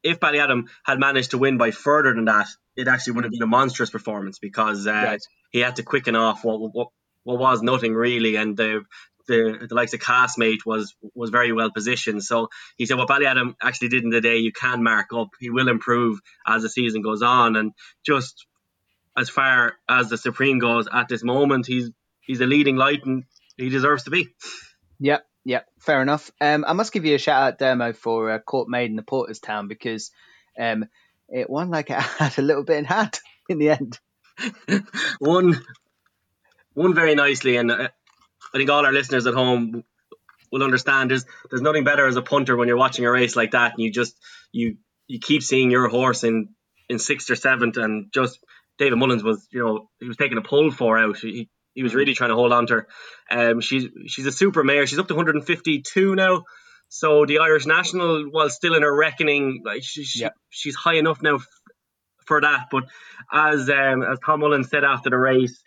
[0.03, 2.47] if Ballyadam had managed to win by further than that,
[2.81, 5.19] it actually would have been a monstrous performance because uh, right.
[5.51, 6.87] he had to quicken off what, what
[7.23, 8.83] what was nothing really, and the
[9.27, 12.23] the, the likes of Cask Mate was was very well positioned.
[12.23, 15.29] So he said what Ballyadam actually did in the day, you can mark up.
[15.39, 17.71] He will improve as the season goes on, and
[18.05, 18.47] just
[19.15, 21.91] as far as the Supreme goes at this moment, he's
[22.21, 23.23] he's a leading light and
[23.57, 24.29] he deserves to be.
[24.99, 26.31] Yep, yep, fair enough.
[26.41, 29.67] Um, I must give you a shout out demo for uh, Court Maiden the Porterstown
[29.67, 30.11] because
[30.59, 30.85] um,
[31.31, 33.99] it won like it had a little bit in hand in the end.
[35.19, 35.59] one,
[36.73, 37.89] one very nicely, and uh,
[38.53, 39.83] I think all our listeners at home
[40.51, 41.09] will understand.
[41.09, 43.81] There's there's nothing better as a punter when you're watching a race like that, and
[43.81, 44.15] you just
[44.51, 46.49] you you keep seeing your horse in
[46.89, 48.39] in sixth or seventh, and just
[48.77, 51.17] David Mullins was you know he was taking a pull for out.
[51.17, 52.87] He, he was really trying to hold on to her.
[53.29, 54.85] Um, she's she's a super mare.
[54.87, 56.43] She's up to 152 now.
[56.93, 60.33] So the Irish national, while still in her reckoning, like she, she yep.
[60.49, 61.47] she's high enough now f-
[62.25, 62.67] for that.
[62.69, 62.83] But
[63.31, 65.63] as um, as Tom Mullins said after the race,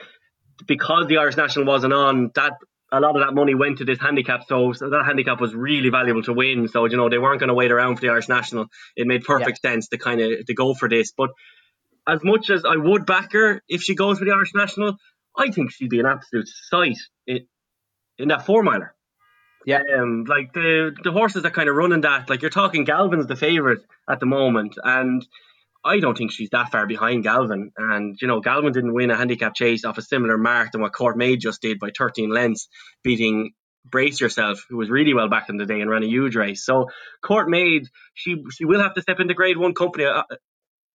[0.67, 2.53] because the Irish national wasn't on, that
[2.93, 4.43] a lot of that money went to this handicap.
[4.47, 6.69] So, so that handicap was really valuable to win.
[6.69, 8.67] So, you know, they weren't going to wait around for the Irish national.
[8.95, 9.71] It made perfect yeah.
[9.71, 11.11] sense to kind of to go for this.
[11.17, 11.31] But
[12.07, 14.99] as much as I would back her if she goes for the Irish national,
[15.35, 17.47] I think she'd be an absolute sight in,
[18.19, 18.95] in that four miler.
[19.67, 19.83] Yeah.
[19.99, 23.37] Um, like the the horses that kind of running that, like you're talking Galvin's the
[23.37, 25.27] favourite at the moment, and
[25.85, 27.71] I don't think she's that far behind Galvin.
[27.77, 30.95] And, you know, Galvin didn't win a handicap chase off a similar mark than what
[30.95, 32.69] Court Maid just did by 13 lengths,
[33.03, 33.53] beating
[33.85, 36.65] Brace Yourself, who was really well back in the day and ran a huge race.
[36.65, 36.89] So
[37.23, 40.07] Court Maid, she she will have to step into grade one company.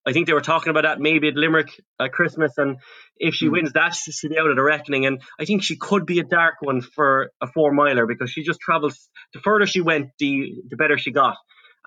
[0.06, 1.68] I, think they were talking about that maybe at Limerick
[2.00, 2.52] at Christmas.
[2.56, 2.78] And
[3.16, 3.52] if she mm.
[3.52, 5.06] wins that, she'll be out of the reckoning.
[5.06, 8.42] And I think she could be a dark one for a four miler because she
[8.42, 9.08] just travels.
[9.34, 11.36] The further she went, the the better she got.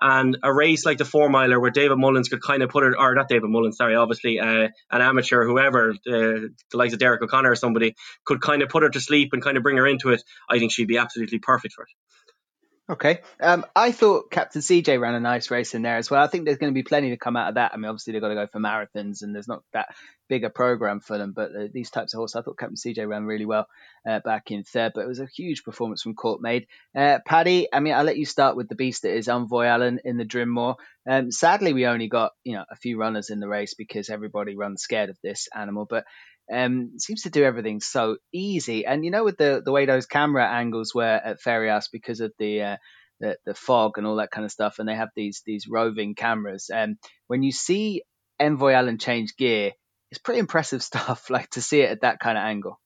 [0.00, 2.94] And a race like the four miler where David Mullins could kind of put it,
[2.98, 7.22] or not David Mullins, sorry, obviously uh, an amateur, whoever, uh, the likes of Derek
[7.22, 9.86] O'Connor or somebody, could kind of put her to sleep and kind of bring her
[9.86, 10.22] into it.
[10.50, 11.90] I think she'd be absolutely perfect for it.
[12.86, 13.20] Okay.
[13.40, 16.22] Um, I thought Captain CJ ran a nice race in there as well.
[16.22, 17.72] I think there's going to be plenty to come out of that.
[17.72, 19.94] I mean, obviously they've got to go for marathons, and there's not that
[20.28, 21.32] big a program for them.
[21.34, 23.68] But uh, these types of horses, I thought Captain CJ ran really well
[24.06, 24.92] uh, back in third.
[24.94, 26.66] But it was a huge performance from Court Maid.
[26.94, 30.00] Uh, Paddy, I mean, I'll let you start with the beast that is Envoy Allen
[30.04, 30.76] in the Drinmore.
[31.08, 34.56] Um, sadly, we only got you know a few runners in the race because everybody
[34.56, 35.86] runs scared of this animal.
[35.88, 36.04] But
[36.52, 38.86] um, seems to do everything so easy.
[38.86, 42.32] And you know, with the the way those camera angles were at Fairyhouse because of
[42.38, 42.76] the uh,
[43.20, 46.14] the, the fog and all that kind of stuff, and they have these these roving
[46.14, 46.70] cameras.
[46.72, 48.02] Um, when you see
[48.38, 49.72] Envoy Allen change gear,
[50.10, 51.30] it's pretty impressive stuff.
[51.30, 52.80] Like to see it at that kind of angle.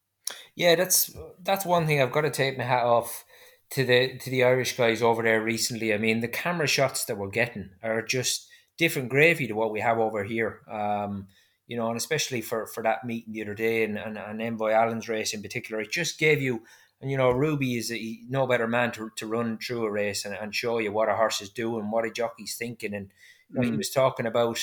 [0.55, 1.11] Yeah, that's
[1.43, 3.25] that's one thing I've got to take my hat off
[3.71, 5.93] to the to the Irish guys over there recently.
[5.93, 9.81] I mean, the camera shots that we're getting are just different gravy to what we
[9.81, 10.61] have over here.
[10.71, 11.27] Um,
[11.69, 14.73] you know, and especially for, for that meeting the other day and, and, and Envoy
[14.73, 16.63] Allen's race in particular, it just gave you
[17.01, 20.25] and you know, Ruby is a, no better man to, to run through a race
[20.25, 22.93] and, and show you what a horse is doing, what a jockey's thinking.
[22.93, 23.13] And
[23.51, 23.71] you know, mm.
[23.71, 24.61] he was talking about,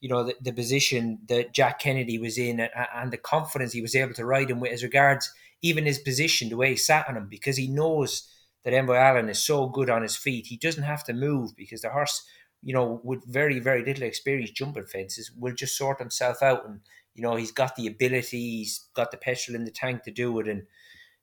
[0.00, 3.82] you know, the, the position that Jack Kennedy was in and, and, the confidence he
[3.82, 7.08] was able to ride him with as regards even his position, the way he sat
[7.08, 8.28] on him, because he knows
[8.64, 10.46] that Envoy Allen is so good on his feet.
[10.46, 12.24] He doesn't have to move because the horse,
[12.64, 16.66] you know, with very, very little experience jumping fences, will just sort himself out.
[16.66, 16.80] And,
[17.14, 20.40] you know, he's got the ability, he's got the petrol in the tank to do
[20.40, 20.48] it.
[20.48, 20.62] And,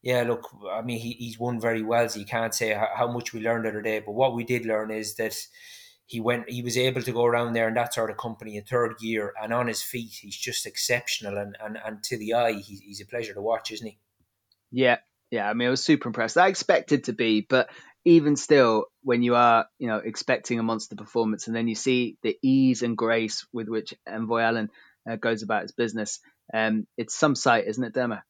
[0.04, 3.12] yeah, look, I mean, he, he's won very well, so you can't say how, how
[3.12, 4.00] much we learned the other day.
[4.00, 5.36] But what we did learn is that
[6.06, 8.64] he went, he was able to go around there in that sort of company in
[8.64, 11.38] third gear and on his feet, he's just exceptional.
[11.38, 13.98] And, and, and to the eye, he, he's a pleasure to watch, isn't he?
[14.72, 14.98] Yeah,
[15.32, 15.50] yeah.
[15.50, 16.38] I mean, I was super impressed.
[16.38, 17.70] I expected to be, but
[18.06, 22.18] even still, when you are, you know, expecting a monster performance, and then you see
[22.24, 24.70] the ease and grace with which Envoy Allen
[25.10, 26.20] uh, goes about his business,
[26.54, 28.22] um, it's some sight, isn't it, Dema?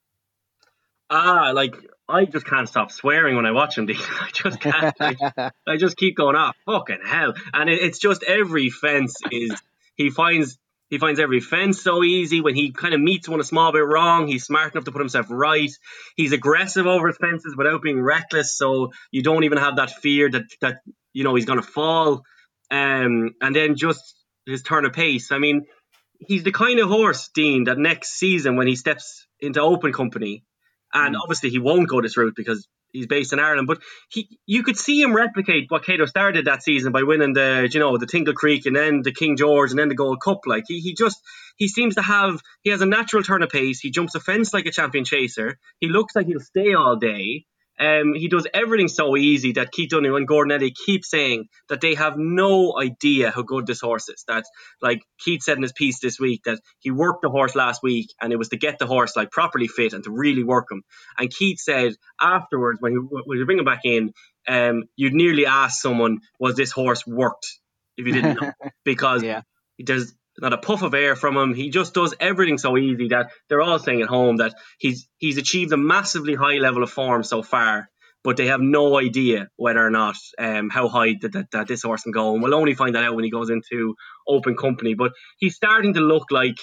[1.11, 1.75] ah, like
[2.07, 3.87] I just can't stop swearing when I watch him.
[3.89, 4.95] I just can't.
[4.99, 6.55] I, I, just keep going off.
[6.65, 7.33] Oh, fucking hell!
[7.53, 9.61] And it, it's just every fence is
[9.95, 10.57] he finds
[10.91, 12.41] he finds every fence so easy.
[12.41, 14.99] When he kind of meets one a small bit wrong, he's smart enough to put
[14.99, 15.71] himself right.
[16.15, 20.29] He's aggressive over his fences without being reckless, so you don't even have that fear
[20.29, 20.81] that that
[21.13, 22.23] you know he's going to fall.
[22.69, 24.03] Um, and then just
[24.45, 25.31] his turn of pace.
[25.31, 25.65] I mean,
[26.19, 30.43] he's the kind of horse, Dean, that next season when he steps into open company,
[30.93, 31.19] and Mm.
[31.23, 34.77] obviously he won't go this route because he's based in Ireland, but he you could
[34.77, 38.33] see him replicate what Cato started that season by winning the you know the Tingle
[38.33, 40.41] Creek and then the King George and then the Gold Cup.
[40.45, 41.17] Like he, he just
[41.57, 43.79] he seems to have he has a natural turn of pace.
[43.79, 45.57] He jumps a fence like a champion chaser.
[45.79, 47.45] He looks like he'll stay all day.
[47.81, 51.81] Um, he does everything so easy that Keith Donoghue and Gordon Elliott keep saying that
[51.81, 54.25] they have no idea how good this horse is.
[54.29, 54.45] That
[54.81, 58.13] like Keith said in his piece this week that he worked the horse last week
[58.21, 60.83] and it was to get the horse like properly fit and to really work him.
[61.19, 64.13] And Keith said afterwards when he when you bring him back in,
[64.47, 67.59] um, you'd nearly ask someone, was this horse worked
[67.97, 68.53] if you didn't know
[68.85, 69.41] because Yeah.
[69.79, 71.53] there's not a puff of air from him.
[71.53, 75.37] He just does everything so easy that they're all saying at home that he's he's
[75.37, 77.89] achieved a massively high level of form so far,
[78.23, 81.83] but they have no idea whether or not um, how high that, that, that this
[81.83, 82.33] horse can go.
[82.33, 83.95] And we'll only find that out when he goes into
[84.27, 84.93] open company.
[84.93, 86.57] But he's starting to look like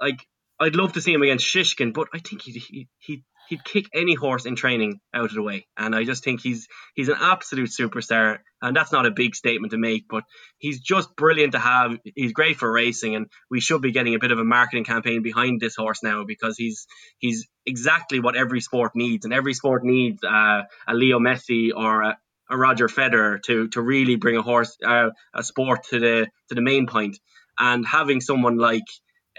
[0.00, 0.26] like
[0.62, 3.86] I'd love to see him against Shishkin, but I think he'd he, he, he'd kick
[3.92, 5.66] any horse in training out of the way.
[5.76, 8.38] And I just think he's he's an absolute superstar.
[8.60, 10.22] And that's not a big statement to make, but
[10.58, 11.98] he's just brilliant to have.
[12.14, 15.22] He's great for racing, and we should be getting a bit of a marketing campaign
[15.22, 16.86] behind this horse now because he's
[17.18, 22.02] he's exactly what every sport needs, and every sport needs uh, a Leo Messi or
[22.02, 26.28] a, a Roger Federer to to really bring a horse uh, a sport to the
[26.48, 27.18] to the main point.
[27.58, 28.86] And having someone like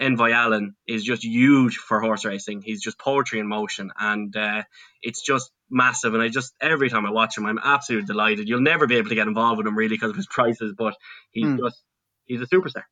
[0.00, 2.62] Envoy Allen is just huge for horse racing.
[2.62, 4.62] He's just poetry in motion, and uh,
[5.02, 6.14] it's just massive.
[6.14, 8.48] And I just every time I watch him, I'm absolutely delighted.
[8.48, 10.96] You'll never be able to get involved with him really because of his prices, but
[11.30, 11.58] he's Hmm.
[11.58, 11.80] just
[12.24, 12.82] he's a superstar.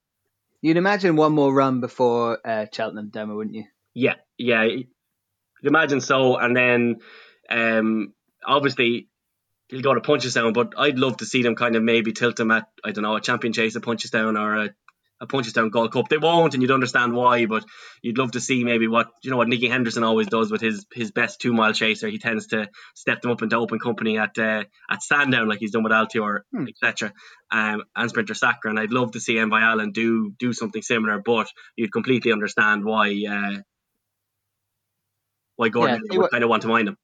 [0.61, 3.65] You'd imagine one more run before uh, Cheltenham demo, wouldn't you?
[3.95, 4.63] Yeah, yeah.
[4.63, 4.87] You'd
[5.65, 7.01] imagine so, and then
[7.51, 8.15] um,
[8.47, 9.09] obviously
[9.69, 12.51] he'll go to Punchestown, but I'd love to see them kind of maybe tilt him
[12.53, 14.71] at I don't know a champion chase at Punchestown or a,
[15.23, 16.09] a Punchestown Gold Cup.
[16.09, 17.65] They won't, and you'd understand why, but
[18.03, 20.85] you'd love to see maybe what you know what Nicky Henderson always does with his
[20.93, 22.09] his best two mile chaser.
[22.09, 25.71] He tends to step them up into open company at uh, at Sandown like he's
[25.71, 26.67] done with Altior, Hmm.
[26.69, 27.13] etc.
[27.51, 31.23] Um, and Sprinter Sacre, and I'd love to see Envoy Allen do do something similar,
[31.25, 33.25] but you'd completely understand why.
[33.31, 33.61] Uh,
[35.57, 36.97] why Gordon Yeah, would kind of want to mind him.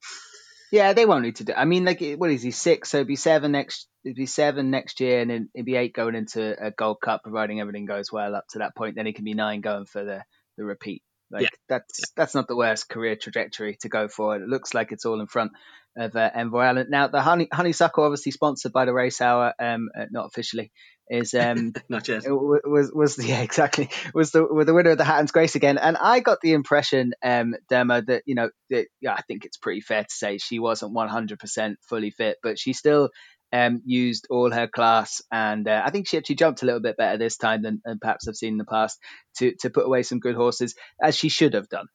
[0.71, 1.53] Yeah, they won't need to do.
[1.57, 2.91] I mean, like, what is he six?
[2.91, 3.89] So it'd be seven next.
[4.05, 7.23] It'd be seven next year, and then it'd be eight going into a Gold Cup,
[7.23, 8.97] providing everything goes well up to that point.
[8.97, 10.23] Then it can be nine going for the
[10.57, 11.03] the repeat.
[11.31, 11.49] Like Yeah.
[11.69, 14.37] that's that's not the worst career trajectory to go for.
[14.37, 15.53] It looks like it's all in front
[15.97, 16.87] of uh, Envoy Allen.
[16.91, 20.71] Now the honey honeysuckle, obviously sponsored by the Race Hour, um, uh, not officially,
[21.11, 22.23] is um Not yet.
[22.27, 25.97] was was yeah exactly was the was the winner of the Hatton's Grace again, and
[25.97, 29.81] I got the impression, um, Dema, that you know that yeah, I think it's pretty
[29.81, 33.11] fair to say she wasn't one hundred percent fully fit, but she still
[33.53, 36.97] um used all her class, and uh, I think she actually jumped a little bit
[36.97, 38.99] better this time than, than perhaps I've seen in the past
[39.39, 41.87] to to put away some good horses as she should have done.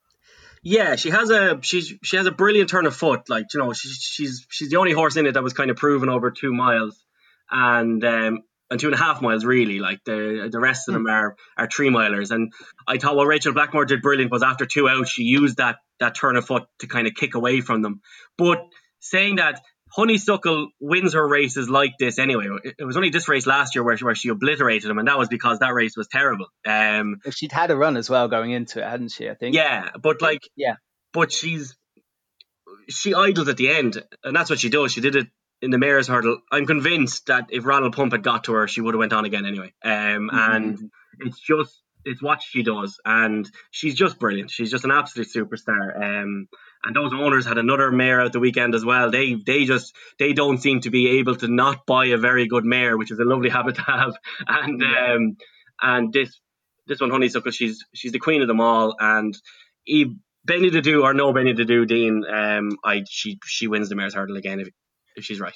[0.64, 3.30] Yeah, she has a she's she has a brilliant turn of foot.
[3.30, 5.76] Like you know, she's she's she's the only horse in it that was kind of
[5.76, 7.04] proven over two miles,
[7.52, 8.40] and um
[8.74, 9.80] and two and a half miles really.
[9.80, 12.32] Like the the rest of them are are three milers.
[12.32, 12.52] And
[12.88, 16.16] I thought what Rachel Blackmore did brilliant was after two outs, she used that that
[16.16, 18.02] turn of foot to kind of kick away from them.
[18.38, 18.60] But
[19.00, 19.62] saying that.
[19.96, 22.48] Honeysuckle wins her races like this anyway.
[22.64, 25.08] It- It was only this race last year where she, where she obliterated him, and
[25.08, 26.48] that was because that race was terrible.
[26.66, 29.30] Um, If she'd had a run as well going into it, hadn't she?
[29.30, 29.56] I think.
[29.56, 30.78] yeah, but like, Yeah.
[31.14, 31.78] but she's
[32.90, 34.92] she idled at the end, and that's what she does.
[34.94, 35.28] She did it
[35.64, 36.40] in the mayor's hurdle.
[36.52, 39.24] I'm convinced that if Ronald Pump had got to her, she would have went on
[39.24, 39.74] again anyway.
[39.82, 44.52] Um, and it's just it's what she does, and she's just brilliant.
[44.52, 45.96] She's just an absolute superstar.
[45.96, 46.50] Um,
[46.84, 49.10] and those owners had another mare out the weekend as well.
[49.10, 52.66] They they just they don't seem to be able to not buy a very good
[52.66, 54.14] mare, which is a lovely habit to have.
[54.46, 55.38] And um,
[55.82, 56.38] and this
[56.88, 59.36] this one honeysuckle, she's she's the queen of them all, and.
[59.86, 62.24] He, Benie Des Dieux or no Benie Des Dieux, Dean.
[62.26, 64.70] Um, I she she wins the mayor's hurdle again if
[65.16, 65.56] if she's right.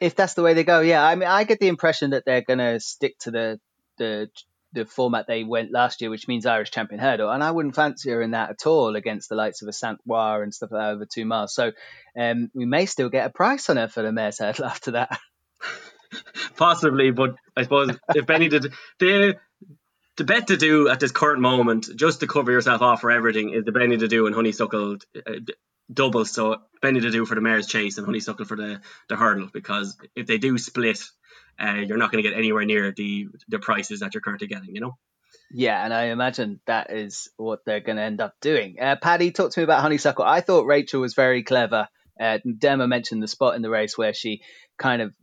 [0.00, 1.04] if that's the way they go, yeah.
[1.04, 3.60] I mean, I get the impression that they're going to stick to the
[3.98, 4.28] the
[4.72, 8.10] the format they went last year, which means Irish champion hurdle, and I wouldn't fancy
[8.10, 10.82] her in that at all against the likes of a Saint Roi and stuff like
[10.82, 11.54] that over two miles.
[11.54, 11.72] So
[12.18, 15.18] um, we may still get a price on her for the mare's hurdle after that.
[16.56, 19.36] Possibly, but I suppose if Benny did the
[20.16, 23.50] the bet to do at this current moment, just to cover yourself off for everything,
[23.50, 24.96] is the Benie Des Dieux and Honeysuckle
[25.88, 26.30] d- doubles.
[26.32, 29.96] So Benie Des Dieux for the mare's chase and Honeysuckle for the the hurdle, because
[30.14, 31.02] if they do split,
[31.58, 34.74] uh, you're not going to get anywhere near the the prices that you're currently getting.
[34.74, 34.96] You know.
[35.50, 38.78] Yeah, and I imagine that is what they're going to end up doing.
[38.80, 40.24] Uh, Paddy, talk to me about Honeysuckle.
[40.24, 41.88] I thought Rachel was very clever
[42.20, 44.42] Uh, Derma mentioned the spot in the race where she
[44.78, 45.14] kind of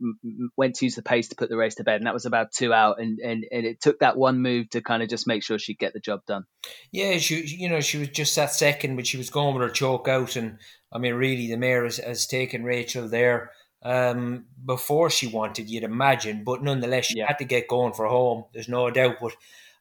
[0.56, 2.52] went to use the pace to put the race to bed, and that was about
[2.52, 5.42] two out, and, and, and it took that one move to kind of just make
[5.42, 6.44] sure she'd get the job done.
[6.92, 9.70] Yeah, she you know she was just that second, but she was going with her
[9.70, 10.58] choke out, and
[10.92, 13.50] I mean really the mare has, has taken Rachel there
[13.82, 17.26] um, before she wanted, you'd imagine, but nonetheless she yeah.
[17.28, 18.44] had to get going for home.
[18.52, 19.32] There's no doubt, but.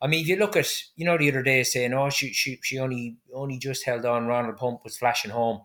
[0.02, 2.60] I mean, if you look at, you know, the other day saying, oh, she, she,
[2.62, 5.62] she only only just held on, Ronald Pump was flashing home.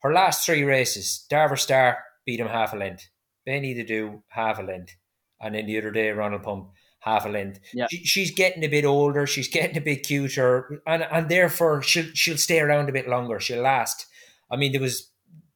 [0.00, 3.08] Her last three races, Darver Star beat him half a length.
[3.44, 4.94] Benie Des Dieux, half a length.
[5.40, 7.60] And then the other day, Ronald Pump, half a length.
[7.72, 7.86] Yeah.
[7.90, 9.26] She, she's getting a bit older.
[9.26, 10.82] She's getting a bit cuter.
[10.86, 13.40] And, and therefore, she'll, she'll stay around a bit longer.
[13.40, 14.06] She'll last.
[14.50, 15.10] I mean, there was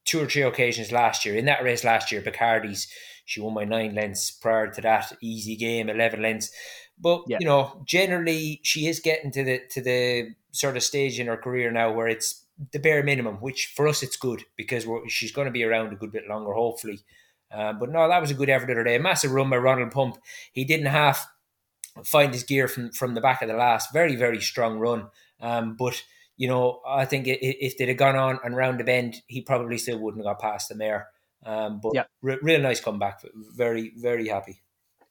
[0.05, 1.37] two or three occasions last year.
[1.37, 2.87] In that race last year, Bacardys,
[3.25, 4.31] she won by nine lengths.
[4.31, 6.51] Prior to that, easy game, 11 lengths.
[6.99, 7.39] But, yeah.
[7.41, 11.37] you know, generally, she is getting to the to the sort of stage in her
[11.37, 12.42] career now where it's
[12.73, 15.97] the bare minimum, which for us it's good because she's going to be around a
[15.97, 17.01] good bit longer, hopefully.
[17.51, 18.99] Um, but no, that was a good effort the other day.
[18.99, 20.19] Massive run by Ronald Pump.
[20.53, 21.27] He didn't half
[22.05, 23.93] find his gear from from the back of the last.
[23.93, 25.09] Very very strong run.
[25.41, 26.03] Um, but
[26.37, 29.79] you know, I think if they'd have gone on and round the bend, he probably
[29.79, 31.09] still wouldn't have got past the mare.
[31.45, 32.05] Um, but yeah.
[32.25, 33.23] R- real nice comeback.
[33.35, 34.63] Very very happy.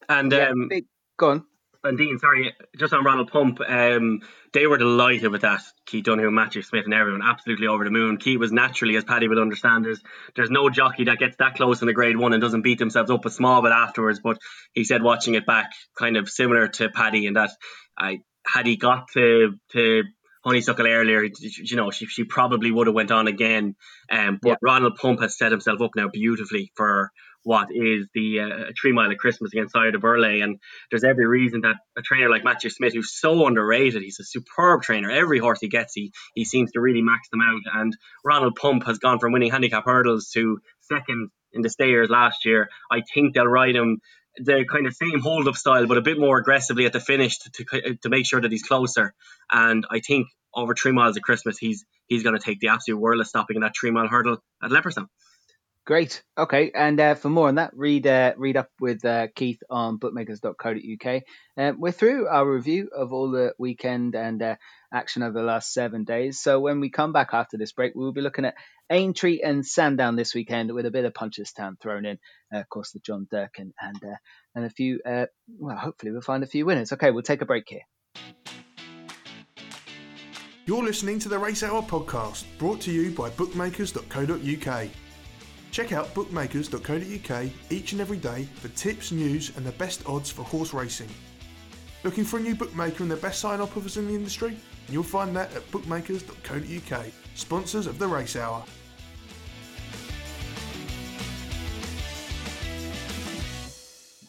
[0.08, 0.70] And um,
[1.16, 1.44] go on
[1.84, 4.20] and Dean, sorry, just on Ronald Pump, um,
[4.52, 5.62] they were delighted with that.
[5.86, 8.18] Keith Donoghue, Matthew Smith, and everyone absolutely over the moon.
[8.18, 10.00] Keith was naturally, as Paddy would understand, there's,
[10.36, 13.10] there's no jockey that gets that close in the grade one and doesn't beat themselves
[13.10, 14.20] up a small bit afterwards.
[14.22, 14.38] But
[14.72, 17.50] he said watching it back, kind of similar to Paddy, in that
[17.98, 20.02] I had he got to to
[20.44, 23.76] Honeysuckle earlier, you know, she, she probably would have went on again.
[24.10, 24.54] Um, but yeah.
[24.60, 27.12] Ronald Pump has set himself up now beautifully for
[27.44, 30.40] what is the uh, three mile of Christmas against de Burley.
[30.40, 30.58] And
[30.90, 34.82] there's every reason that a trainer like Matthew Smith, who's so underrated, he's a superb
[34.82, 35.10] trainer.
[35.10, 37.80] Every horse he gets, he, he seems to really max them out.
[37.80, 42.44] And Ronald Pump has gone from winning handicap hurdles to second in the stayers last
[42.44, 42.68] year.
[42.90, 44.00] I think they'll ride him
[44.36, 47.38] the kind of same hold up style, but a bit more aggressively at the finish
[47.38, 49.14] to, to, to make sure that he's closer.
[49.50, 52.98] And I think over three miles of Christmas, he's he's going to take the absolute
[52.98, 55.08] world of stopping in that three mile hurdle at Leopardstown.
[55.84, 56.22] Great.
[56.38, 56.70] Okay.
[56.72, 61.22] And uh, for more on that, read uh, read up with uh, Keith on bookmakers.co.uk.
[61.56, 64.56] Um, we're through our review of all the weekend and uh,
[64.94, 66.40] action over the last seven days.
[66.40, 68.54] So when we come back after this break, we'll be looking at
[68.90, 72.18] Aintree and Sandown this weekend with a bit of Punchestown thrown in.
[72.54, 74.16] Uh, of course, the John Durkan and uh,
[74.54, 75.00] and a few.
[75.04, 76.92] well, hopefully we'll find a few winners.
[76.92, 77.82] Okay, we'll take a break here.
[80.64, 84.88] You're listening to the Race Hour podcast, brought to you by bookmakers.co.uk.
[85.72, 90.42] Check out bookmakers.co.uk each and every day for tips, news, and the best odds for
[90.42, 91.08] horse racing.
[92.04, 94.56] Looking for a new bookmaker and the best sign up offers in the industry?
[94.90, 98.62] You'll find that at bookmakers.co.uk, sponsors of the Race Hour.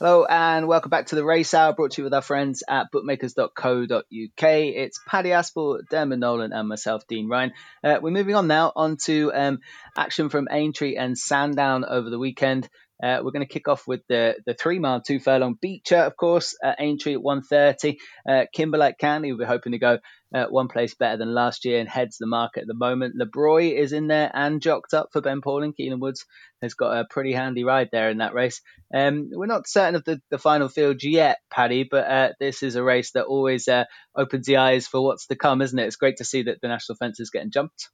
[0.03, 2.91] Hello and welcome back to the Race Hour, brought to you with our friends at
[2.91, 4.03] bookmakers.co.uk.
[4.43, 7.53] It's Paddy Aspel, Dermot Nolan, and myself, Dean Ryan.
[7.81, 9.59] Uh, we're moving on now onto um,
[9.95, 12.67] action from Aintree and Sandown over the weekend.
[13.03, 16.15] Uh, we're going to kick off with the the three mile, two furlong Becher, of
[16.15, 17.97] course, at Aintree at 1.30.
[18.27, 19.99] Uh, Kimberlite Candy, we're hoping to go
[20.33, 23.15] uh, one place better than last year and heads the market at the moment.
[23.15, 25.73] Le Breuil is in there and jocked up for Ben Pauling.
[25.73, 26.25] Kielan Woods
[26.61, 28.61] has got a pretty handy ride there in that race.
[28.93, 32.75] Um, we're not certain of the, the final field yet, Paddy, but uh, this is
[32.75, 33.83] a race that always uh,
[34.15, 35.87] opens the eyes for what's to come, isn't it?
[35.87, 37.89] It's great to see that the national fence is getting jumped.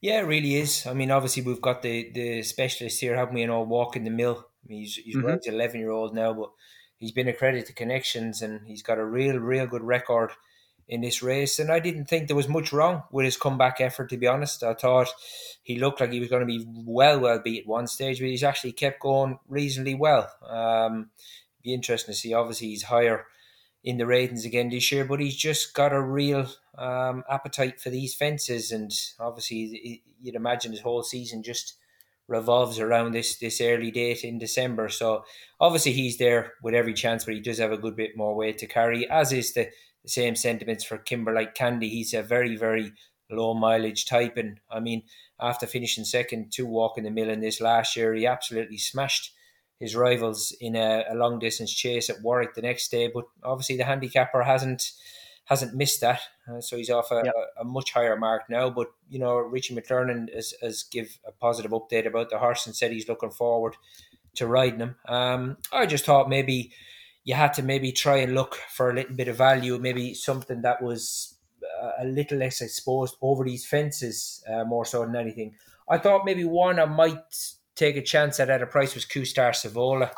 [0.00, 0.86] Yeah, it really is.
[0.86, 3.40] I mean, obviously we've got the the specialist here, haven't we?
[3.40, 4.46] You know, Walk In The Mill.
[4.64, 5.48] I mean, he's he's mm-hmm.
[5.48, 6.50] eleven year old now, but
[6.98, 10.32] he's been a credit to connections, and he's got a real, real good record
[10.88, 11.58] in this race.
[11.58, 14.10] And I didn't think there was much wrong with his comeback effort.
[14.10, 15.08] To be honest, I thought
[15.62, 18.28] he looked like he was going to be well, well beat at one stage, but
[18.28, 20.30] he's actually kept going reasonably well.
[20.48, 21.10] Um,
[21.62, 22.34] be interesting to see.
[22.34, 23.26] Obviously, he's higher
[23.82, 27.90] in the ratings again this year, but he's just got a real um, appetite for
[27.90, 31.74] these fences, and obviously you'd imagine his whole season just
[32.28, 34.88] revolves around this this early date in December.
[34.88, 35.24] So
[35.60, 38.58] obviously he's there with every chance, but he does have a good bit more weight
[38.58, 39.08] to carry.
[39.08, 39.68] As is the,
[40.02, 41.88] the same sentiments for Kimberlite Candy.
[41.88, 42.92] He's a very very
[43.30, 45.02] low mileage type, and I mean
[45.40, 49.32] after finishing second to walk in the mill in this last year, he absolutely smashed
[49.78, 53.10] his rivals in a, a long distance chase at Warwick the next day.
[53.12, 54.92] But obviously the handicapper hasn't
[55.46, 57.34] hasn't missed that, uh, so he's off a, yep.
[57.34, 58.68] a, a, much higher mark now.
[58.68, 62.74] But you know, Richie McLernon has, has give a positive update about the horse and
[62.74, 63.76] said he's looking forward
[64.34, 64.96] to riding him.
[65.06, 66.72] Um, I just thought maybe
[67.24, 70.62] you had to maybe try and look for a little bit of value, maybe something
[70.62, 71.38] that was
[71.82, 75.54] uh, a little less exposed over these fences, uh, more so than anything.
[75.88, 77.18] I thought maybe one I might
[77.76, 80.10] take a chance at at a price was Coo Star Sivola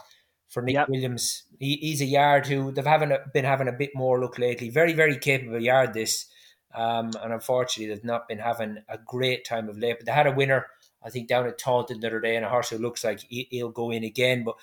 [0.49, 0.89] for Nick yep.
[0.89, 1.45] Williams.
[1.59, 4.71] He, he's a yard who they've having a, been having a bit more look lately.
[4.71, 6.27] Very, very capable yard this.
[6.75, 9.97] Um, and unfortunately, they've not been having a great time of late.
[9.99, 10.67] But they had a winner,
[11.03, 13.71] I think, down at Taunton the other day, and a horse who looks like he'll
[13.71, 14.45] go in again.
[14.45, 14.57] But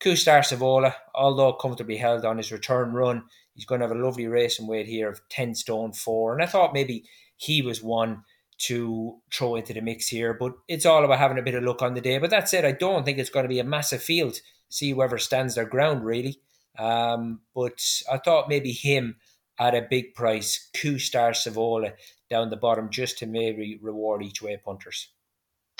[0.00, 3.24] Coo Star Sivola, although comfortably held on his return run,
[3.54, 6.34] he's going to have a lovely racing weight here of 10 stone 4.
[6.34, 7.04] And I thought maybe
[7.36, 8.24] he was one
[8.58, 10.34] to throw into the mix here.
[10.34, 12.18] But it's all about having a bit of luck on the day.
[12.18, 14.40] But that said, I don't think it's going to be a massive field.
[14.68, 16.40] See whoever stands their ground, really.
[16.78, 17.80] Um, but
[18.10, 19.16] I thought maybe him
[19.58, 21.92] at a big price, Coo Star Sivola
[22.30, 25.08] down the bottom, just to maybe reward each way punters.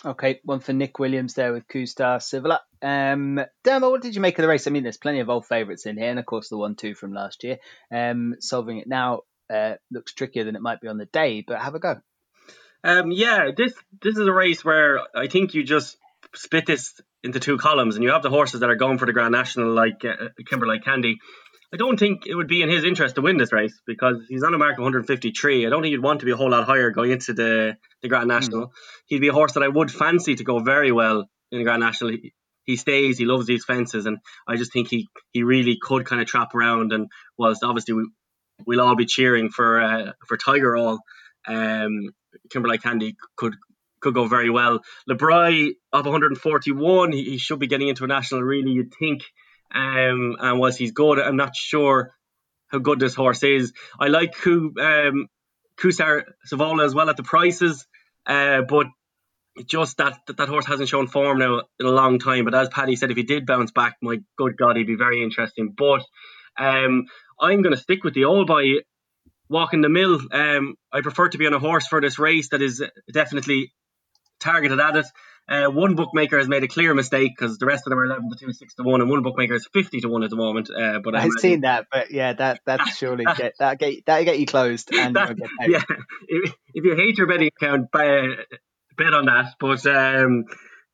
[0.05, 2.59] Okay, one for Nick Williams there with Coo Star Sivola.
[2.83, 4.67] Um, Dermo, what did you make of the race?
[4.67, 7.15] I mean, there's plenty of old favourites in here, and of course the one-two from
[7.15, 7.59] last year.
[7.91, 11.61] Um, solving it now uh, looks trickier than it might be on the day, but
[11.61, 12.01] have a go.
[12.85, 15.97] Um, yeah, this this is a race where I think you just
[16.35, 19.13] split this into two columns, and you have the horses that are going for the
[19.13, 21.19] Grand National, like uh, Kimberlite Candy.
[21.75, 24.43] I don't think it would be in his interest to win this race because he's
[24.43, 25.67] on a mark of 153.
[25.67, 28.09] I don't think he'd want to be a whole lot higher going into the, the
[28.09, 28.67] Grand National.
[28.67, 28.71] Mm.
[29.07, 31.81] He'd be a horse that I would fancy to go very well in the Grand
[31.81, 32.11] National.
[32.11, 36.05] He, he stays, he loves these fences, and I just think he, he really could
[36.05, 36.93] kind of trap around.
[36.93, 37.09] And
[37.39, 38.11] whilst obviously we,
[38.67, 40.99] we'll all be cheering for uh, for Tiger Roll,
[41.49, 42.11] um,
[42.49, 43.55] Kimberlite Candy could
[44.01, 44.81] could go very well.
[45.07, 48.43] Le Breuil of 141, he, he, should be getting into a national.
[48.43, 49.23] Really, you'd think.
[49.73, 51.21] Um, and whilst he's good?
[51.21, 52.13] I'm not sure
[52.67, 53.73] how good this horse is.
[53.99, 55.29] I like who um,
[55.81, 57.87] Q-Star Savola as well at the prices,
[58.27, 58.89] uh, but
[59.67, 62.45] just that, that that horse hasn't shown form now in a long time.
[62.45, 65.23] But as Paddy said, if he did bounce back, my good God, he'd be very
[65.23, 65.75] interesting.
[65.77, 66.03] But
[66.59, 67.07] um,
[67.41, 68.81] I'm going to stick with the old boy
[69.53, 70.19] Walk In The Mill.
[70.33, 72.83] Um, I prefer to be on a horse for this race that is
[73.13, 73.73] definitely
[74.41, 75.07] targeted at it.
[75.49, 78.31] Uh, one bookmaker has made a clear mistake because the rest of them are 11
[78.31, 80.71] to 2, 6 to 1, and one bookmaker is 50 to 1 at the moment.
[80.71, 84.39] Uh, but I've seen that, but yeah, that that surely get that get that get
[84.39, 85.37] you closed and that,
[85.67, 85.83] Yeah,
[86.29, 88.29] if, if, you hate your betting account, buy,
[88.97, 89.55] bet on that.
[89.59, 90.45] But um,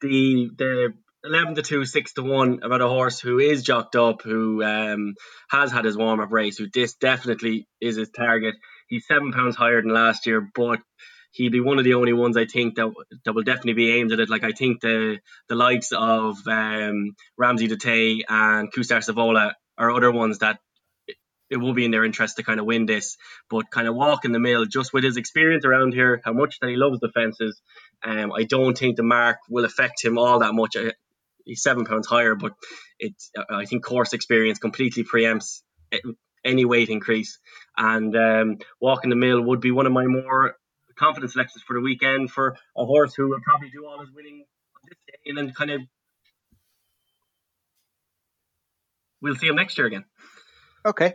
[0.00, 0.94] the the
[1.28, 5.14] 11 to 2, 6 to 1 about a horse who is jocked up, who um,
[5.50, 8.54] has had his warm up race, who this definitely is his target.
[8.88, 10.80] He's seven pounds higher than last year, but
[11.32, 12.90] he'd be one of the only ones I think that
[13.24, 14.30] that will definitely be aimed at it.
[14.30, 15.18] Like I think the
[15.48, 20.58] the likes of um, Ramses de Teillee and Coo Star Sivola are other ones that
[21.50, 23.16] it will be in their interest to kind of win this,
[23.50, 26.58] but kind of walk in the mill just with his experience around here, how much
[26.60, 27.60] that he loves the fences.
[28.02, 30.76] Um, I don't think the mark will affect him all that much.
[31.48, 32.52] He's seven pounds higher, but
[32.98, 35.62] it's I think course experience completely preempts
[36.44, 37.38] any weight increase.
[37.76, 40.56] And um, walk in the mill would be one of my more
[40.96, 44.44] confidence selections for the weekend for a horse who will probably do all his winning
[44.74, 45.80] on this day and then kind of
[49.22, 50.04] we'll see him next year again.
[50.84, 51.14] Okay.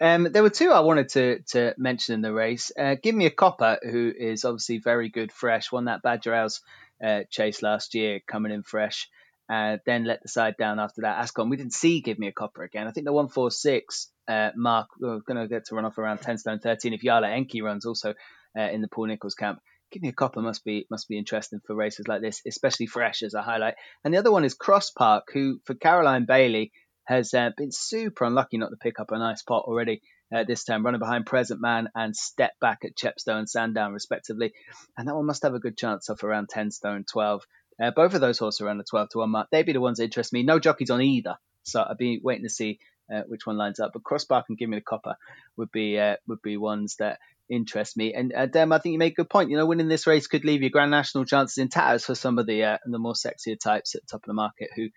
[0.00, 2.70] Um, there were two I wanted to to mention in the race.
[2.78, 5.72] Uh, Give me a copper, who is obviously very good, fresh.
[5.72, 6.60] Won that Badger Ales
[7.04, 9.08] uh, chase last year, coming in fresh.
[9.48, 11.18] Uh, then let the side down after that.
[11.18, 12.88] Ascot, we didn't see Give Me a Copper again.
[12.88, 16.38] I think the 146 uh, mark, we're going to get to run off around 10
[16.38, 18.14] stone 13 if Yala Enki runs also
[18.58, 19.60] uh, in the Paul Nicholls camp.
[19.92, 23.22] Give Me a Copper must be must be interesting for races like this, especially fresh
[23.22, 23.74] as a highlight.
[24.04, 26.72] And the other one is Cross Park, who for Caroline Bailey
[27.04, 30.02] has uh, been super unlucky not to pick up a nice pot already.
[30.34, 34.52] Uh, this time, running behind Present Man and Step Back at Chepstow and Sandown, respectively.
[34.98, 37.44] And that one must have a good chance of around 10 stone 12.
[37.82, 39.48] Uh, both of those horses are around the 12 to 1 mark.
[39.50, 40.42] They'd be the ones that interest me.
[40.42, 41.36] No jockeys on either.
[41.62, 42.78] So I'd be waiting to see
[43.12, 43.92] uh, which one lines up.
[43.92, 45.16] But Cross Park and Give Me the Copper
[45.56, 47.18] would be uh, would be ones that
[47.48, 48.14] interest me.
[48.14, 49.50] And uh, Dem, I think you make a good point.
[49.50, 52.38] You know, winning this race could leave your Grand National chances in tatters for some
[52.38, 54.88] of the uh, the more sexier types at the top of the market who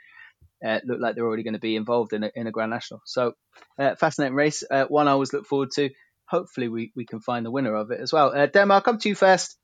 [0.66, 3.02] uh, look like they're already going to be involved in a, in a Grand National.
[3.06, 3.34] So
[3.78, 4.64] uh, fascinating race.
[4.88, 5.90] One I always look forward to.
[6.28, 8.48] Hopefully we, we can find the winner of it as well.
[8.48, 9.58] Dem, I'll come to you first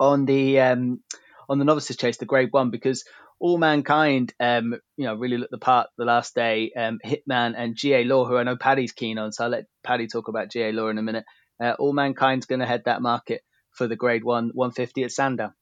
[0.00, 1.00] on the um,
[1.48, 3.04] on the novices chase, the grade one, because
[3.40, 6.72] Allmankind, um, you know, really looked the part the last day.
[6.76, 10.06] Um, Hitman and GA Law, who I know Paddy's keen on, so I'll let Paddy
[10.06, 11.24] talk about GA Law in a minute.
[11.60, 15.52] Uh, Allmankind's going to head that market for the grade one 150 at Sandown.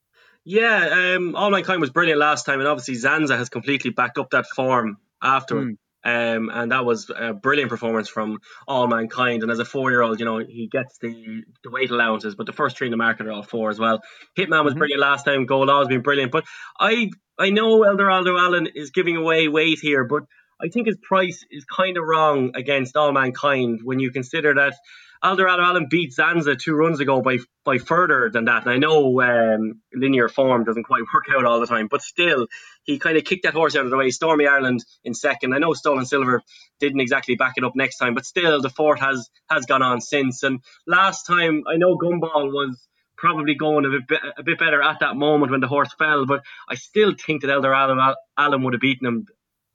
[0.45, 4.47] Yeah, um, Allmankind was brilliant last time, and obviously Zanza has completely backed up that
[4.47, 5.69] form afterward.
[5.69, 5.79] Mm.
[6.05, 8.39] Um, and that was a brilliant performance from
[8.69, 9.43] Allmankind.
[9.43, 12.77] And as a four-year-old, you know, he gets the, the weight allowances, but the first
[12.77, 14.03] three in the market are all four as well.
[14.37, 14.79] Hitman was mm-hmm.
[14.79, 15.47] brilliant last time.
[15.47, 16.45] Gold has been brilliant, but
[16.79, 20.23] I I know Eldorado Allen is giving away weight here, but
[20.63, 24.75] I think his price is kind of wrong against Allmankind when you consider that
[25.23, 28.63] Eldorado Allen beat Zanza two runs ago by by further than that.
[28.63, 32.47] And I know um, linear form doesn't quite work out all the time, but still,
[32.85, 34.11] he kind of kicked that horse out of the way.
[34.11, 35.55] Stormy Ireland in second.
[35.55, 36.43] I know Stolen Silver
[36.81, 40.01] didn't exactly back it up next time, but still, the fort has has gone on
[40.01, 40.43] since.
[40.43, 45.01] And last time, I know Gumball was probably going a bit a bit better at
[45.01, 48.81] that moment when the horse fell, but I still think that Eldorado Allen would have
[48.81, 49.27] beaten him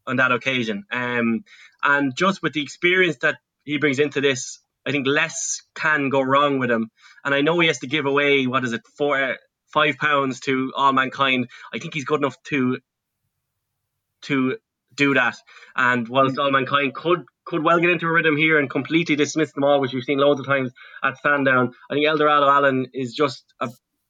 [0.06, 0.86] on that occasion.
[0.92, 1.44] Um,
[1.84, 6.22] and just with the experience that he brings into this, I think less can go
[6.22, 6.90] wrong with him.
[7.24, 9.38] And I know he has to give away what is it, four,
[9.68, 11.50] five pounds to Allmankind.
[11.74, 12.80] I think he's good enough to
[14.24, 14.58] to
[14.96, 15.36] do that.
[15.76, 16.44] And whilst mm.
[16.44, 19.94] Allmankind could could well get into a rhythm here and completely dismiss them all, which
[19.94, 20.72] we've seen loads of times
[21.04, 23.70] at Sandown, I think Eldorado Allen is just a,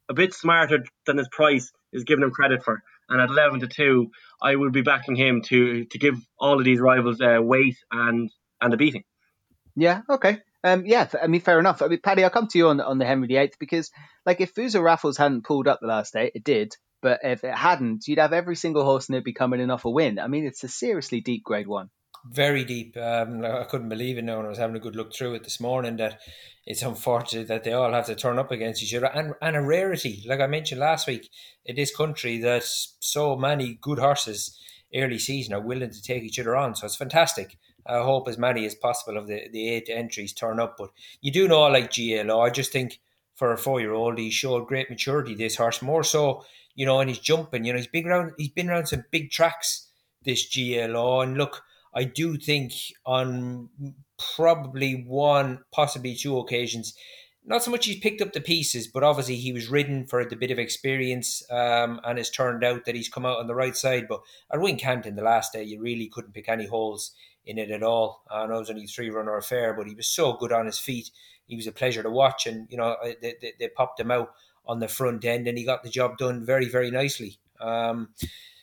[0.09, 2.81] a bit smarter than his price is giving him credit for.
[3.07, 6.65] And at eleven to two, I would be backing him to to give all of
[6.65, 8.29] these rivals uh, weight and
[8.61, 9.03] and a beating.
[9.75, 10.01] Yeah.
[10.09, 10.39] Okay.
[10.63, 11.81] Um, yeah, I mean, fair enough.
[11.81, 13.91] I mean, Paddy, I'll come to you on on the Henry VIII because,
[14.25, 16.75] like, if Fusil Raffles hadn't pulled up the last day, it did.
[17.01, 19.85] But if it hadn't, you'd have every single horse in it be coming in off
[19.85, 20.19] a win.
[20.19, 21.89] I mean, it's a seriously deep Grade One.
[22.25, 22.97] Very deep.
[22.97, 25.45] Um, I couldn't believe it now when I was having a good look through it
[25.45, 26.19] this morning that
[26.65, 29.61] it's unfortunate that they all have to turn up against each other and, and a
[29.61, 30.25] rarity.
[30.27, 31.29] Like I mentioned last week,
[31.65, 34.59] in this country, that so many good horses
[34.93, 36.75] early season are willing to take each other on.
[36.75, 37.57] So it's fantastic.
[37.87, 40.75] I hope as many as possible of the, the eight entries turn up.
[40.77, 40.89] But
[41.21, 42.99] you do know, like GLO, I just think
[43.39, 45.33] for a four year old, he showed great maturity.
[45.33, 46.43] This horse more so,
[46.75, 47.63] you know, and he's jumping.
[47.63, 48.33] You know, he's big around.
[48.37, 49.87] He's been around some big tracks.
[50.25, 51.63] This GLO, and look,
[51.95, 52.73] I do think
[53.05, 53.69] on
[54.35, 56.93] probably one, possibly two occasions,
[57.45, 60.35] not so much he's picked up the pieces, but obviously he was ridden for the
[60.35, 63.77] bit of experience, um, and it's turned out that he's come out on the right
[63.77, 64.07] side.
[64.09, 64.19] But
[64.51, 67.13] at Wincanton the last day, you really couldn't pick any holes
[67.45, 68.23] in it at all.
[68.29, 70.79] I know it was only three runner affair, but he was so good on his
[70.79, 71.09] feet.
[71.49, 74.31] He was a pleasure to watch, and you know they, they, they popped him out
[74.65, 77.39] on the front end, and he got the job done very very nicely.
[77.59, 78.09] Um,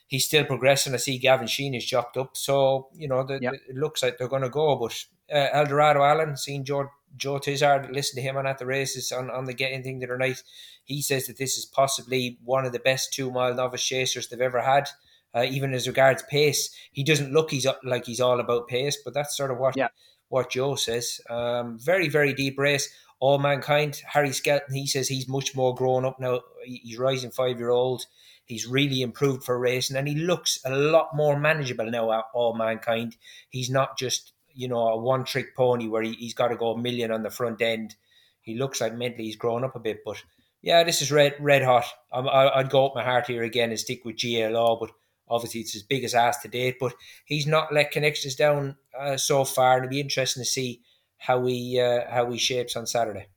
[0.07, 0.95] he's still progressing.
[0.95, 3.53] I see Gavin Sheehan is chopped up, so you know the, yep.
[3.53, 4.77] the, it looks like they're going to go.
[4.77, 9.13] But uh, Eldorado Allen, seeing Joe Joe Tizzard, listen to him on at the races
[9.13, 10.43] on, on the getting thing the other night.
[10.85, 14.41] He says that this is possibly one of the best two mile novice chasers they've
[14.41, 14.89] ever had.
[15.35, 19.13] Uh, even as regards pace, he doesn't look he's like he's all about pace, but
[19.13, 19.89] that's sort of what yeah.
[20.29, 21.21] What Joe says.
[21.29, 22.89] Um, very very deep race.
[23.21, 24.03] Allmankind.
[24.07, 24.75] Harry Skelton.
[24.75, 26.41] He says he's much more grown up now.
[26.65, 28.05] He's rising five year old.
[28.45, 32.11] He's really improved for racing, and he looks a lot more manageable now.
[32.35, 33.17] Allmankind.
[33.49, 36.73] He's not just you know a one trick pony where he, he's got to go
[36.73, 37.97] a million on the front end.
[38.41, 40.23] He looks like mentally he's grown up a bit, but
[40.63, 41.87] yeah, this is red red hot.
[42.13, 44.91] i would go up my heart here again and stick with GLO, but
[45.29, 46.77] obviously it's his biggest ass to date.
[46.81, 50.83] But he's not let connections down uh, so far, it'll be interesting to see
[51.19, 53.29] how he uh, how he shapes on Saturday.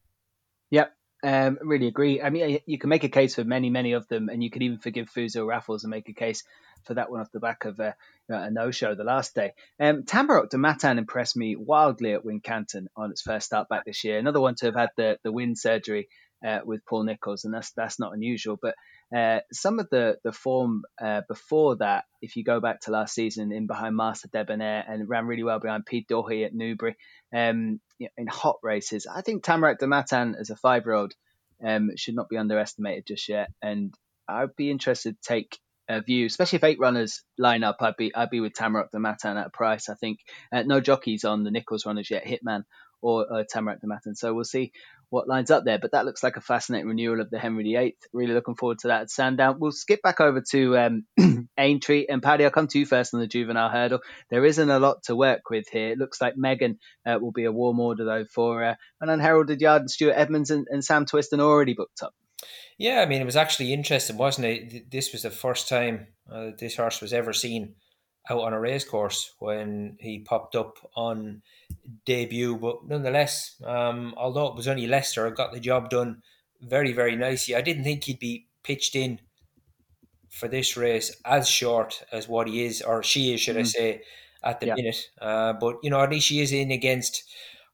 [0.71, 2.21] Yep, um, really agree.
[2.21, 4.61] I mean, you can make a case for many, many of them, and you can
[4.61, 6.43] even forgive Fusil Raffles and make a case
[6.85, 7.95] for that one off the back of a,
[8.29, 9.53] a no-show the last day.
[9.79, 14.03] Um, Tamaroc Du Mathan impressed me wildly at Wincanton on its first start back this
[14.03, 14.17] year.
[14.17, 16.07] Another one to have had the the wind surgery
[16.45, 18.57] uh, with Paul Nicholls, and that's that's not unusual.
[18.61, 18.75] But
[19.15, 23.13] uh, some of the the form uh, before that, if you go back to last
[23.15, 26.95] season, in behind Master Debonair and ran really well behind Pete Doherty at Newbury,
[27.35, 31.13] um, in hot races, I think Tamaroc Du Mathan as a five year old
[31.65, 33.51] um, should not be underestimated just yet.
[33.61, 33.93] And
[34.27, 35.57] I'd be interested to take
[35.89, 37.77] a view, especially if eight runners line up.
[37.81, 39.89] I'd be I'd be with Tamaroc Du Mathan at a price.
[39.89, 40.19] I think
[40.53, 42.25] uh, no jockeys on the Nicholls runners yet.
[42.25, 42.63] Hitman
[43.01, 44.15] or uh, Tamaroc Du Mathan.
[44.15, 44.71] So we'll see
[45.09, 45.79] what lines up there.
[45.79, 47.95] But that looks like a fascinating renewal of the Henry VIII.
[48.13, 49.57] Really looking forward to that at Sandown.
[49.59, 51.05] We'll skip back over to um,
[51.57, 52.45] Aintree and Paddy.
[52.45, 53.99] I'll come to you first on the juvenile hurdle.
[54.29, 55.89] There isn't a lot to work with here.
[55.89, 59.61] It looks like Megan uh, will be a warm order though for uh, an unheralded
[59.61, 62.13] yard and Stuart Edmunds and, and Sam Twiston already booked up.
[62.77, 64.89] Yeah, I mean, it was actually interesting, wasn't it?
[64.89, 67.75] This was the first time uh, this horse was ever seen
[68.29, 71.41] out on a race course when he popped up on
[72.05, 72.57] debut.
[72.57, 76.21] But nonetheless, um, although it was only Leicester, I got the job done
[76.61, 77.55] very, very nicely.
[77.55, 79.19] I didn't think he'd be pitched in
[80.29, 83.61] for this race as short as what he is, or she is, should mm.
[83.61, 84.01] I say,
[84.43, 84.75] at the yeah.
[84.75, 85.09] minute.
[85.21, 87.23] Uh, but, you know, at least she is in against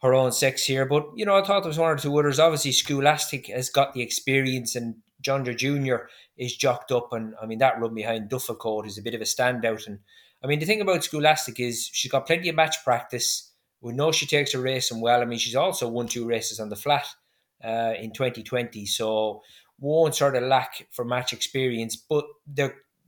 [0.02, 0.86] her own sex here.
[0.86, 2.40] But, you know, I thought there was one or two others.
[2.40, 5.96] Obviously, Scholastic has got the experience and John Jr.
[6.38, 7.10] is jocked up.
[7.12, 9.88] And, I mean, that run behind Duffle Coat is a bit of a standout.
[9.88, 10.00] And,
[10.44, 13.52] I mean, the thing about Scholastic is she's got plenty of match practice.
[13.86, 15.22] We know she takes her racing well.
[15.22, 17.06] I mean, she's also won two races on the flat
[17.64, 19.42] uh, in 2020, so
[19.80, 21.96] won't sort of lack for match experience.
[21.96, 22.26] But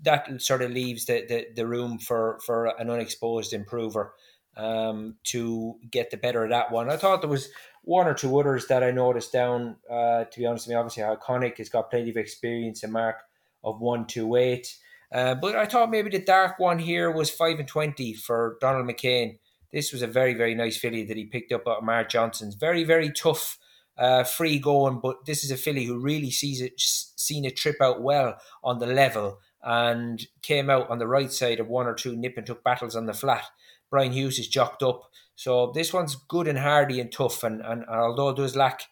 [0.04, 4.14] that sort of leaves the, the, the room for, for an unexposed improver.
[4.58, 6.90] um, to get the better of that one.
[6.90, 7.50] I thought there was
[7.84, 9.78] one or two others that I noticed down.
[9.90, 12.84] Uh, to be honest with me, obviously iconic has got plenty of experience.
[12.84, 13.18] A mark
[13.64, 14.76] of one two eight.
[15.12, 18.88] Uh, but I thought maybe the dark one here was five and twenty for Donald
[18.88, 19.38] McCain.
[19.72, 22.56] This was a very very nice filly that he picked up at Mark Johnston's.
[22.56, 23.58] Very very tough,
[23.98, 25.00] uh, free going.
[25.02, 28.80] But this is a filly who really sees it seen it trip out well on
[28.80, 32.46] the level and came out on the right side of one or two nip and
[32.46, 33.46] took battles on the flat.
[33.90, 35.04] Brian Hughes is jocked up.
[35.36, 37.44] So this one's good and hardy and tough.
[37.44, 38.84] And, and, and although it does lack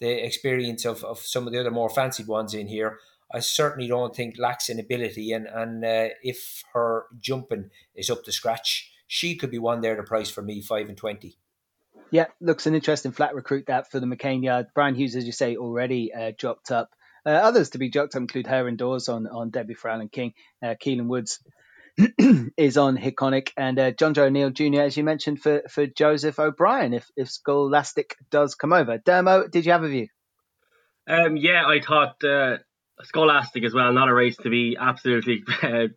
[0.00, 2.98] the experience of, of some of the other more fancied ones in here,
[3.32, 5.32] I certainly don't think lacks in ability.
[5.32, 9.94] And, and uh, if her jumping is up to scratch, she could be one there
[9.94, 11.36] to price for me, 5 and 20.
[12.10, 14.68] Yeah, looks an interesting flat recruit that for the McCain yard.
[14.74, 16.88] Brian Hughes, as you say, already uh, dropped up.
[17.26, 20.32] Uh, others to be jocked up include her indoors on, on Debbie for Alan King,
[20.62, 21.40] uh, Kielan Woods
[22.56, 24.80] is on Hiconic and uh, Jonjo O'Neill Jr.
[24.80, 28.96] as you mentioned for for Joseph O'Brien if if Scholastic does come over.
[28.96, 30.08] Dermo, did you have a view?
[31.06, 32.58] Um, yeah, I thought uh,
[33.04, 35.88] Scholastic as well, not a race to be absolutely uh,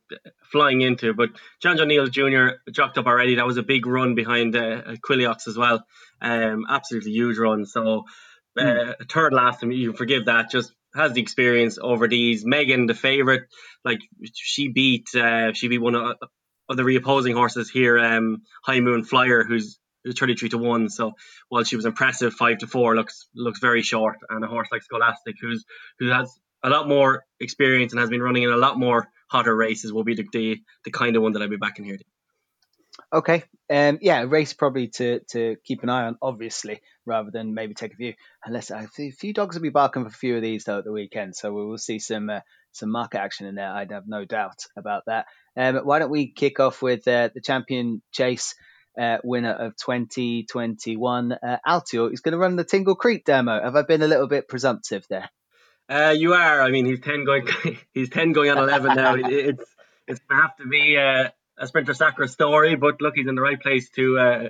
[0.51, 1.13] flying into.
[1.13, 1.29] But
[1.63, 2.71] Jonjo O'Neill Jr.
[2.71, 3.35] jocked up already.
[3.35, 5.85] That was a big run behind uh, Quilixios as well.
[6.21, 7.65] Um, absolutely huge run.
[7.65, 8.03] So
[8.57, 10.49] uh, third last, you can forgive that.
[10.49, 12.45] Just has the experience over these.
[12.45, 13.43] Megan, the favorite,
[13.83, 13.99] like
[14.33, 16.15] she beat uh, she beat one of,
[16.69, 19.77] of the reopposing horses here, um, High Moon Flyer, who's
[20.13, 21.13] 33 to 1 so
[21.49, 24.83] while she was impressive 5 to 4 looks looks very short and a horse like
[24.83, 25.65] Scholastic who's
[25.97, 26.31] who has
[26.65, 30.03] a lot more experience and has been running in a lot more hotter races will
[30.03, 31.97] be the the, the kind of one that I'll be back in here
[33.11, 33.43] Okay.
[33.69, 37.93] Um, yeah, race probably to, to keep an eye on, obviously, rather than maybe take
[37.93, 38.13] a view.
[38.45, 40.91] Unless a few dogs will be barking for a few of these though at the
[40.91, 42.41] weekend, so we will see some uh,
[42.71, 43.69] some market action in there.
[43.71, 45.27] I'd have no doubt about that.
[45.57, 48.53] Um, why don't we kick off with uh, the champion chase
[48.99, 52.09] uh, winner of 2021, uh, Altior?
[52.09, 53.61] He's going to run the Tingle Creek demo.
[53.61, 55.29] Have I been a little bit presumptive there?
[55.87, 56.61] Uh, you are.
[56.61, 57.47] I mean, he's ten going.
[57.93, 59.15] he's ten going on eleven now.
[59.15, 59.63] it's
[60.07, 60.97] it's going to have to be.
[60.97, 64.49] Uh, a Sprinter Sacre story, but look, he's in the right place to uh,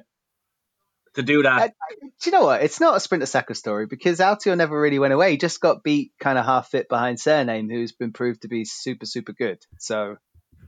[1.15, 1.61] to do that.
[1.61, 1.67] Uh,
[2.01, 2.61] do you know what?
[2.63, 5.31] It's not a Sprinter Sacre story because Altior never really went away.
[5.31, 8.65] He just got beat kind of half fit behind Cyrname, who's been proved to be
[8.65, 9.59] super, super good.
[9.79, 10.17] So,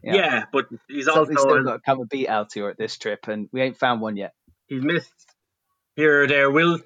[0.03, 3.28] yeah, yeah but he's also still got to come and beat Altior at this trip,
[3.28, 4.34] and we ain't found one yet.
[4.68, 5.11] He's missed
[5.95, 6.51] here or there.
[6.51, 6.80] We'll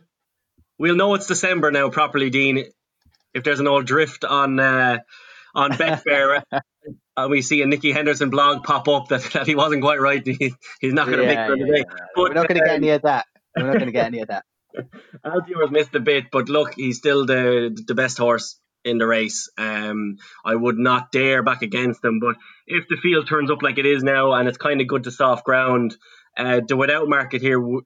[0.78, 2.66] we'll know it's December now properly, Dean.
[3.34, 5.00] If there's an old drift on uh,
[5.56, 6.44] on Betfair
[7.18, 10.26] and we see a Nicky Henderson blog pop up that, that he wasn't quite right.
[10.26, 11.84] He, he's not going to yeah, make it yeah, yeah.
[12.16, 13.26] But, We're not going to get any of that.
[13.58, 14.46] We're not going to get any of that.
[15.26, 19.50] Altior's missed a bit, but look, he's still the the best horse in the race.
[19.58, 22.20] Um, I would not dare back against him.
[22.20, 22.36] But
[22.68, 25.12] if the field turns up like it is now, and it's kind of good to
[25.12, 25.96] soft ground,
[26.38, 27.84] uh, the without market here w-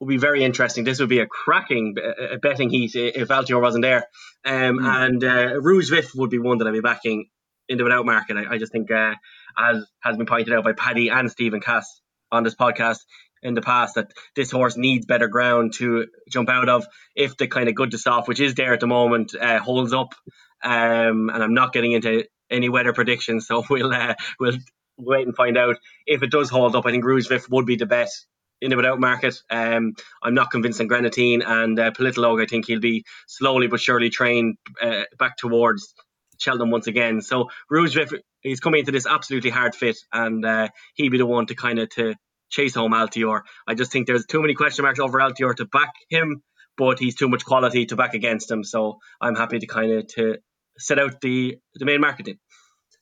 [0.00, 0.84] will be very interesting.
[0.84, 4.06] This would be a cracking uh, betting heat if Altior wasn't there.
[4.44, 4.84] Um, mm.
[4.84, 7.28] And uh, Rouge Vif would be one that I'd be backing
[7.68, 8.36] in the without market.
[8.36, 9.14] I, I just think, uh,
[9.56, 12.98] as has been pointed out by Paddy and Stephen Cass on this podcast
[13.42, 16.86] in the past, that this horse needs better ground to jump out of.
[17.14, 19.92] If the kind of good to soft, which is there at the moment, uh, holds
[19.92, 20.14] up,
[20.62, 24.58] um, and I'm not getting into any weather predictions, so we'll uh, we'll
[24.96, 25.76] wait and find out.
[26.06, 28.26] If it does hold up, I think Rouge Vif would be the best
[28.60, 29.40] in the without market.
[29.50, 32.42] Um, I'm not convinced on Greaneteen and uh, Politologue.
[32.42, 35.94] I think he'll be slowly but surely trained uh, back towards
[36.38, 37.20] Cheltenham once again.
[37.20, 37.96] So Rouge
[38.42, 41.78] he's coming into this absolutely hard fit, and uh, he'd be the one to kind
[41.78, 42.14] of to
[42.50, 43.42] chase home Altior.
[43.66, 46.42] I just think there's too many question marks over Altior to back him,
[46.76, 48.64] but he's too much quality to back against him.
[48.64, 50.38] So I'm happy to kind of to
[50.78, 52.38] set out the the main marketing.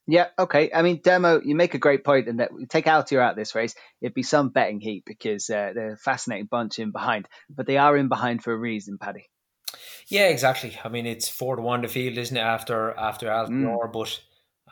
[0.07, 0.71] Yeah, okay.
[0.73, 3.55] I mean, Demo, you make a great point in that we take Altior out this
[3.55, 7.67] race, it'd be some betting heat because uh, they're a fascinating bunch in behind, but
[7.67, 9.29] they are in behind for a reason, Paddy.
[10.09, 10.79] Yeah, exactly.
[10.85, 12.41] I mean, it's four to one to field, isn't it?
[12.41, 13.93] After after Altior, mm.
[13.93, 14.21] but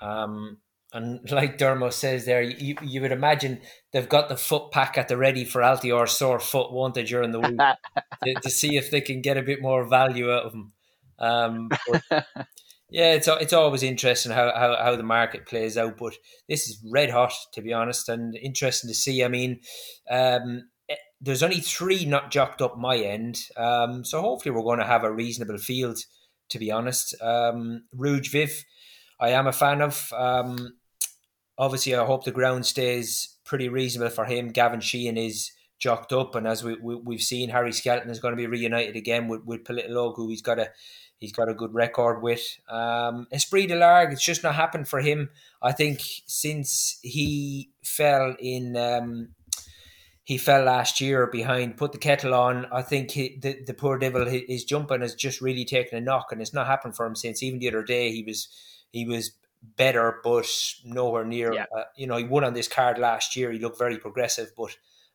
[0.00, 0.58] um,
[0.94, 3.60] and like Dermo says there, you, you would imagine
[3.92, 7.32] they've got the foot pack at the ready for Altior sore foot, won't they, during
[7.32, 7.58] the week
[8.24, 10.72] to, to, see if they can get a bit more value out of them.
[11.18, 11.68] Um,
[12.10, 12.26] but,
[12.90, 16.14] yeah, it's it's always interesting how, how, how the market plays out, but
[16.48, 19.24] this is red hot to be honest, and interesting to see.
[19.24, 19.60] I mean,
[20.10, 20.68] um,
[21.20, 25.04] there's only three not jocked up my end, um, so hopefully we're going to have
[25.04, 25.98] a reasonable field.
[26.50, 28.64] To be honest, um, Rouge Vif,
[29.18, 30.12] I am a fan of.
[30.14, 30.74] Um,
[31.56, 34.48] obviously, I hope the ground stays pretty reasonable for him.
[34.48, 35.50] Gavin Sheehan is
[35.84, 38.96] jocked up, and as we, we have seen, Harry Skelton is going to be reunited
[38.96, 40.70] again with with Politologue, who he's got a
[41.18, 42.42] he's got a good record with.
[42.70, 45.28] Um, Esprit Du Large, it's just not happened for him.
[45.62, 48.76] I think since he fell in.
[48.76, 49.34] Um,
[50.26, 52.64] he fell last year behind, put the kettle on.
[52.72, 56.32] I think he, the the poor devil, his jumping has just really taken a knock,
[56.32, 57.42] and it's not happened for him since.
[57.42, 58.48] Even the other day, he was
[58.90, 59.32] he was
[59.76, 60.50] better, but
[60.82, 61.52] nowhere near.
[61.52, 61.66] Yeah.
[61.76, 63.52] Uh, you know, he won on this card last year.
[63.52, 64.74] He looked very progressive, but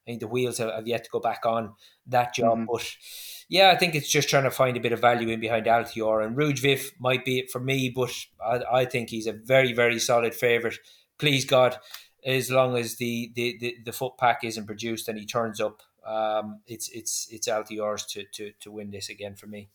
[0.10, 1.74] I think the wheels have, have yet to go back on
[2.08, 2.58] that job.
[2.58, 2.72] Mm-hmm.
[2.72, 2.92] But
[3.48, 6.26] yeah, I think it's just trying to find a bit of value in behind Altior
[6.26, 6.66] and Rouge
[7.00, 8.12] might be it for me, but
[8.44, 10.78] I, I think he's a very very solid favourite.
[11.20, 11.78] Please God
[12.26, 15.82] as long as the, the, the, the foot pack isn't produced and he turns up,
[16.06, 19.70] um, it's it's it's Altior's to, to to win this again for me.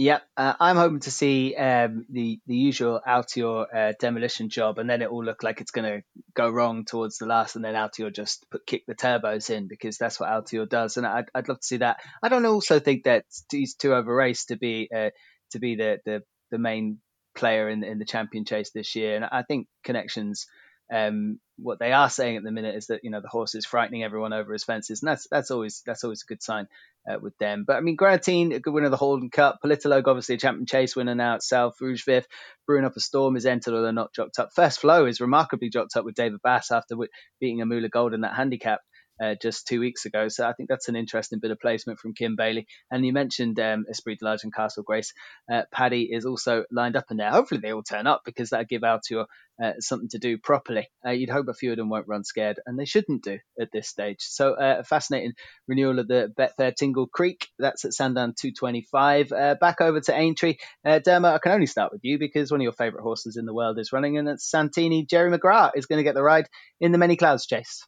[0.00, 4.88] Yeah, uh, I'm hoping to see um, the the usual Altior uh, demolition job, and
[4.88, 6.02] then it will look like it's going to
[6.34, 9.98] go wrong towards the last, and then Altior just put kick the turbos in because
[9.98, 11.96] that's what Altior does, and I'd, I'd love to see that.
[12.22, 15.10] I don't also think that he's too over race to be uh,
[15.50, 16.22] to be the, the
[16.52, 16.98] the main
[17.36, 20.46] player in in the champion chase this year, and I think connections
[20.92, 23.66] um, what they are saying at the minute is that you know the horse is
[23.66, 26.66] frightening everyone over his fences, and that's that's always that's always a good sign
[27.10, 27.64] uh, with them.
[27.66, 30.66] But I mean, Greaneteen, a good winner of the Haldon Cup, Politologue, obviously a champion
[30.66, 31.80] chase winner now itself.
[31.80, 32.26] Rouge Vif,
[32.66, 34.50] brewing up a storm is entered, although not jocked up.
[34.54, 36.96] First Flow is remarkably jocked up with David Bass after
[37.40, 38.80] beating Amoola Gold in that handicap
[39.20, 40.28] uh, just two weeks ago.
[40.28, 42.66] So I think that's an interesting bit of placement from Kim Bailey.
[42.90, 45.12] And you mentioned um, Esprit Du Large and Castle Grace.
[45.50, 47.30] Uh, Paddy is also lined up in there.
[47.30, 49.26] Hopefully they all turn up because that'll give Altior
[49.62, 50.88] uh, something to do properly.
[51.04, 53.72] Uh, you'd hope a few of them won't run scared, and they shouldn't do at
[53.72, 54.20] this stage.
[54.20, 55.32] So uh, a fascinating
[55.66, 57.48] renewal of the Betfair Tingle Creek.
[57.58, 59.32] That's at Sandown 225.
[59.32, 60.56] Uh, back over to Aintree.
[60.84, 63.46] Uh, Dermot, I can only start with you because one of your favourite horses in
[63.46, 65.06] the world is running, and it's Santini.
[65.06, 66.48] Jerry McGrath is going to get the ride
[66.80, 67.84] in the Many Clouds chase.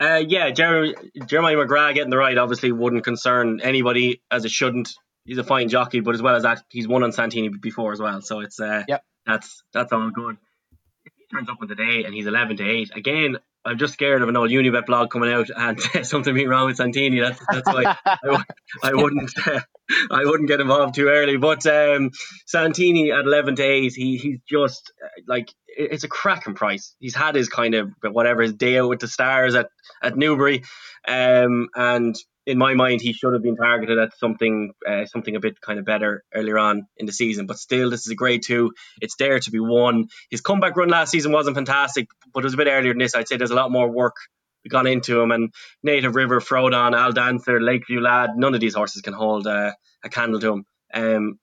[0.00, 0.94] Uh, yeah, Jeremy,
[1.26, 4.94] Jeremiah McGrath getting the right obviously wouldn't concern anybody as it shouldn't.
[5.24, 8.00] He's a fine jockey, but as well as that, he's won on Santini before as
[8.00, 8.20] well.
[8.20, 9.04] So it's uh, yep.
[9.24, 10.36] that's that's all good.
[11.04, 13.94] If he turns up on the day and he's eleven to eight, again, I'm just
[13.94, 17.20] scared of an old Unibet blog coming out and something being wrong with Santini.
[17.20, 18.44] That's that's why I,
[18.82, 19.60] I wouldn't uh,
[20.10, 21.38] I wouldn't get involved too early.
[21.38, 22.10] But um,
[22.46, 24.92] Santini at eleven to eight, he he's just
[25.26, 26.94] like it's a cracking price.
[26.98, 29.68] He's had his kind of whatever his day out with the stars at
[30.02, 30.64] at Newbury,
[31.06, 32.14] um, and
[32.46, 35.78] in my mind, he should have been targeted at something uh, something a bit kind
[35.78, 37.46] of better earlier on in the season.
[37.46, 38.72] But still, this is a grade two.
[39.00, 40.08] It's there to be won.
[40.30, 43.14] His comeback run last season wasn't fantastic, but it was a bit earlier than this.
[43.14, 44.16] I'd say there's a lot more work
[44.68, 45.30] gone into him.
[45.30, 45.52] And
[45.82, 49.72] Native River, Frodon, Al Dancer, Lakeview Lad, none of these horses can hold uh,
[50.02, 50.66] a candle to him.
[50.92, 51.38] Um,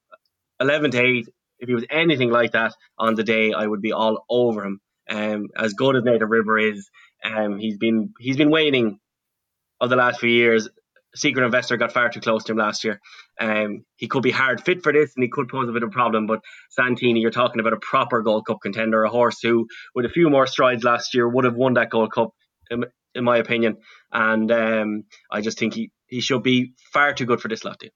[0.60, 1.28] 11 to 8,
[1.62, 4.80] if he was anything like that on the day, I would be all over him.
[5.08, 6.90] Um, as good as Native River is,
[7.24, 8.98] um, he's been he's been waning
[9.80, 10.68] of the last few years.
[11.14, 13.00] Secret Investor got far too close to him last year.
[13.38, 15.90] Um, he could be hard fit for this and he could pose a bit of
[15.90, 16.26] a problem.
[16.26, 16.40] But
[16.70, 20.30] Santini, you're talking about a proper Gold Cup contender, a horse who, with a few
[20.30, 22.30] more strides last year, would have won that Gold Cup,
[22.70, 23.76] in, in my opinion.
[24.10, 27.78] And um, I just think he, he should be far too good for this lot
[27.78, 27.90] team.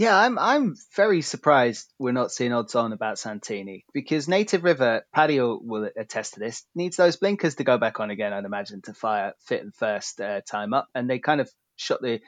[0.00, 5.04] Yeah, I'm I'm very surprised we're not seeing odds on about Santini because Native River,
[5.14, 8.80] Paddy will attest to this, needs those blinkers to go back on again, I'd imagine,
[8.84, 10.88] to fire fit the first uh, time up.
[10.94, 12.20] And they kind of shot the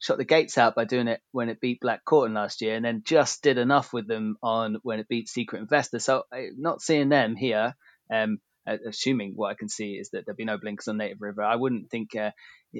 [0.00, 2.84] shot the gates out by doing it when it beat Black Corton last year, and
[2.84, 6.00] then just did enough with them on when it beat Secret Investor.
[6.00, 7.76] So uh, not seeing them here.
[8.12, 11.42] Um, assuming what I can see is that there'll be no blinkers on Native River.
[11.42, 12.30] I wouldn't think uh,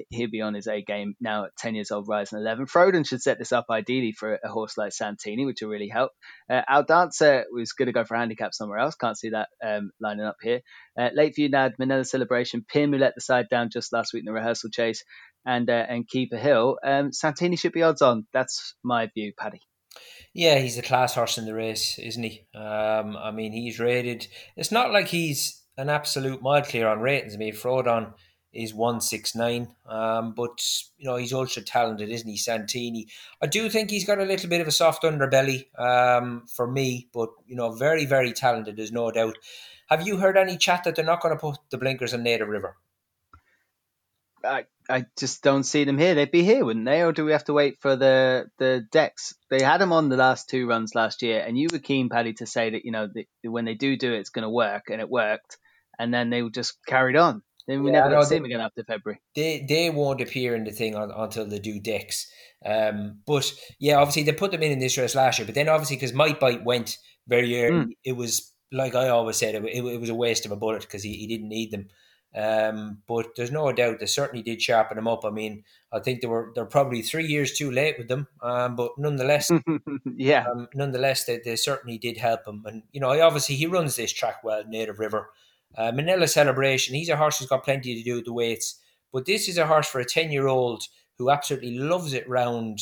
[0.09, 2.65] he'll be on his A game now at 10 years old, rising 11.
[2.67, 6.11] Frodon should set this up ideally for a horse like Santini, which will really help.
[6.49, 8.95] Uh, Al Dancer was going to go for a handicap somewhere else.
[8.95, 10.61] Can't see that um, lining up here.
[10.97, 14.25] Uh, Lakeview Lad, Manila Celebration, Pim, who let the side down just last week in
[14.25, 15.03] the rehearsal chase,
[15.45, 16.77] and uh, and Keeper Hill.
[16.83, 18.27] Um, Santini should be odds on.
[18.33, 19.61] That's my view, Paddy.
[20.33, 22.45] Yeah, he's a class horse in the race, isn't he?
[22.55, 24.27] Um, I mean, he's rated.
[24.55, 27.35] It's not like he's an absolute mile clear on ratings.
[27.35, 28.13] I mean, Frodon
[28.53, 30.61] is one six nine, um, but
[30.97, 33.07] you know he's ultra talented, isn't he, Santini?
[33.41, 37.07] I do think he's got a little bit of a soft underbelly um, for me,
[37.13, 38.75] but you know, very very talented.
[38.75, 39.37] There's no doubt.
[39.87, 42.47] Have you heard any chat that they're not going to put the blinkers on Native
[42.47, 42.77] River?
[44.43, 46.15] I I just don't see them here.
[46.15, 47.01] They'd be here, wouldn't they?
[47.01, 49.33] Or do we have to wait for the the decks?
[49.49, 52.33] They had them on the last two runs last year, and you were keen, Paddy,
[52.33, 54.85] to say that you know the, when they do do it, it's going to work,
[54.89, 55.57] and it worked
[56.01, 57.43] and then they just carried on.
[57.67, 59.21] Then we yeah, never see them again after February.
[59.35, 62.27] They they won't appear in the thing on, until they do decks.
[62.65, 65.45] Um, but yeah, obviously they put them in in this race last year.
[65.45, 67.91] But then obviously because Might Bite went very early, mm.
[68.03, 70.81] it was like I always said, it, it, it was a waste of a bullet
[70.81, 71.87] because he, he didn't need them.
[72.33, 75.25] Um, but there's no doubt they certainly did sharpen them up.
[75.25, 78.77] I mean, I think they were they're probably three years too late with them, um,
[78.77, 79.51] but nonetheless,
[80.15, 82.63] yeah, um, nonetheless they, they certainly did help him.
[82.65, 85.29] And you know, obviously he runs this track well, Native River.
[85.75, 88.79] Uh, Manila Celebration, he's a horse who's got plenty to do with the weights,
[89.11, 90.83] But this is a horse for a 10 year old
[91.17, 92.79] who absolutely loves it round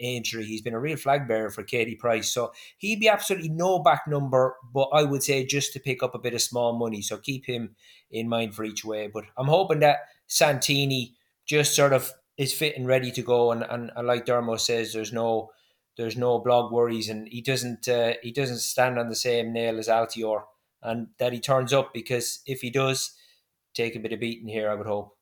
[0.00, 0.44] Aintree.
[0.44, 2.32] He's been a real flag bearer for Katie Price.
[2.32, 6.14] So he'd be absolutely no back number, but I would say just to pick up
[6.14, 7.02] a bit of small money.
[7.02, 7.76] So keep him
[8.10, 9.08] in mind for each way.
[9.12, 11.14] But I'm hoping that Santini
[11.46, 13.52] just sort of is fit and ready to go.
[13.52, 15.50] And, and, and like Dermo says, there's no
[15.98, 19.78] there's no blog worries, and he doesn't uh, he doesn't stand on the same nail
[19.78, 20.44] as Altior,
[20.80, 23.12] and that he turns up because if he does
[23.74, 25.16] take a bit of beating here, I would hope.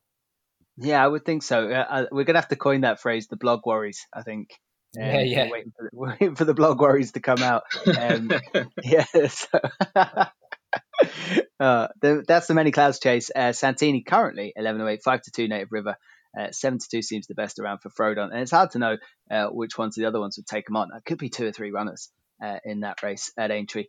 [0.77, 1.69] Yeah, I would think so.
[1.71, 4.05] Uh, uh we're gonna have to coin that phrase, the blog worries.
[4.13, 4.59] I think.
[4.95, 5.49] Um, yeah, yeah.
[5.49, 7.63] Waiting for, the, waiting for, the blog worries to come out.
[7.85, 8.31] Um,
[8.83, 9.05] yeah.
[9.27, 9.59] So
[11.59, 13.29] uh, the, that's the many clouds chase.
[13.35, 15.97] Uh, Santini currently 11.08, 5 to 2 native river.
[16.37, 18.31] Uh, 7 to 2 seems the best around for Frodon.
[18.31, 18.97] And it's hard to know
[19.31, 20.89] uh, which ones the other ones would take him on.
[20.95, 22.09] It could be two or three runners
[22.43, 23.85] uh, in that race at Aintree.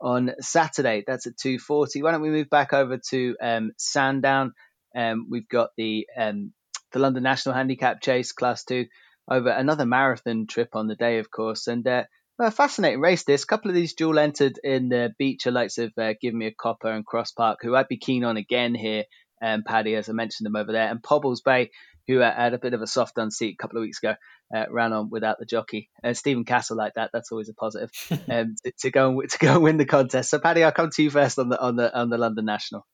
[0.00, 2.02] On Saturday, that's at 2.40.
[2.02, 4.52] Why don't we move back over to um, Sandown?
[4.96, 6.52] Um, we've got the um,
[6.92, 8.86] the London National Handicap Chase Class 2
[9.30, 11.66] over another marathon trip on the day, of course.
[11.66, 12.04] And uh,
[12.38, 13.42] well, fascinating race this.
[13.42, 16.52] A couple of these dual entered in the Becher likes of uh, Give Me a
[16.52, 19.04] Copper and Cross Park, who I'd be keen on again here,
[19.42, 20.88] um, Paddy, as I mentioned them over there.
[20.88, 21.70] And Pobbles Bay,
[22.06, 24.14] who uh, had a bit of a soft unseat a couple of weeks ago,
[24.54, 25.90] uh, ran on without the jockey.
[26.02, 27.90] Uh, Stephen Castle like that, that's always a positive
[28.30, 30.30] um, to, to, go and to go and win the contest.
[30.30, 32.86] So Paddy, I'll come to you first on the on the on the London National.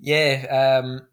[0.00, 1.06] Yeah, um,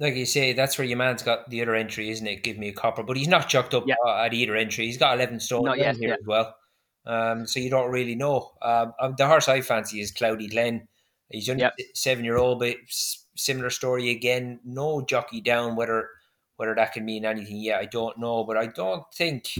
[0.00, 2.42] like you say, that's where your man's got the other entry, isn't it?
[2.42, 4.86] Give me a copper, but he's not chucked up at either entry.
[4.86, 6.56] He's got eleven stone not yet, here as well.
[7.06, 8.52] Um, so you don't really know.
[8.62, 10.88] Um, um, the horse I fancy is Cloudy Glen.
[11.28, 11.74] He's only yep.
[11.94, 12.76] seven year old, but
[13.36, 14.60] similar story again.
[14.64, 15.76] No jockey down.
[15.76, 16.08] Whether
[16.56, 18.44] whether that can mean anything yet, I don't know.
[18.44, 19.52] But I don't think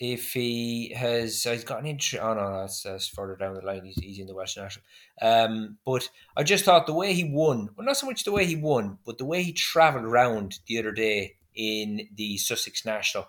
[0.00, 2.18] if he has he's got an injury.
[2.18, 3.84] Oh no, that's, that's further down the line.
[3.84, 4.84] He's, he's in the Western National.
[5.22, 8.46] Um, but I just thought the way he won, well, not so much the way
[8.46, 13.28] he won, but the way he travelled around the other day in the Sussex National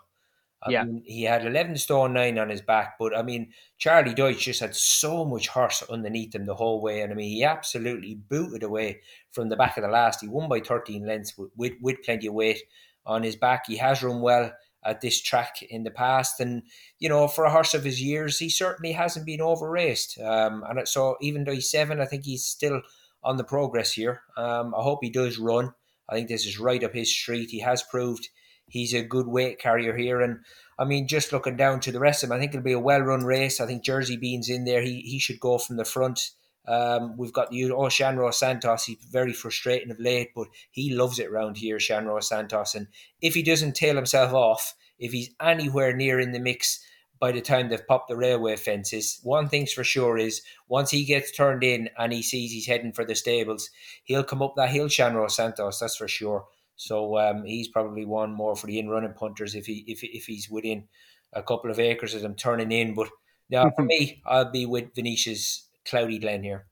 [0.63, 0.83] I yeah.
[0.83, 4.59] Mean, he had 11 stone 9 on his back, but I mean, Charlie Deutsch just
[4.59, 7.01] had so much horse underneath him the whole way.
[7.01, 9.01] And I mean, he absolutely booted away
[9.31, 10.21] from the back of the last.
[10.21, 12.61] He won by 13 lengths with, with, with plenty of weight
[13.07, 13.65] on his back.
[13.65, 14.51] He has run well
[14.83, 16.39] at this track in the past.
[16.39, 16.63] And,
[16.99, 20.19] you know, for a horse of his years, he certainly hasn't been over raced.
[20.19, 22.81] Um, and so even though he's seven, I think he's still
[23.23, 24.21] on the progress here.
[24.37, 25.73] Um, I hope he does run.
[26.09, 27.49] I think this is right up his street.
[27.51, 28.29] He has proved
[28.67, 30.21] he's a good weight carrier here.
[30.21, 30.39] And
[30.79, 32.79] I mean, just looking down to the rest of them, I think it'll be a
[32.79, 33.61] well run race.
[33.61, 34.81] I think Jersey Beans in there.
[34.81, 36.31] He he should go from the front.
[36.67, 38.85] Um, we've got you, oh, Shanroe Santos.
[38.85, 42.75] He's very frustrating of late, but he loves it around here, Shanroe Santos.
[42.75, 42.87] And
[43.21, 46.83] if he doesn't tail himself off, if he's anywhere near in the mix
[47.19, 51.03] by the time they've popped the railway fences, one thing's for sure is once he
[51.05, 53.69] gets turned in and he sees he's heading for the stables,
[54.03, 56.45] he'll come up that hill, Shanroe Santos, that's for sure.
[56.75, 60.25] So um, he's probably one more for the in running punters if he if if
[60.25, 60.87] he's within
[61.33, 62.95] a couple of acres of them turning in.
[62.95, 63.09] But
[63.49, 66.65] now for me, I'll be with Venetia's Cloudy Glen here.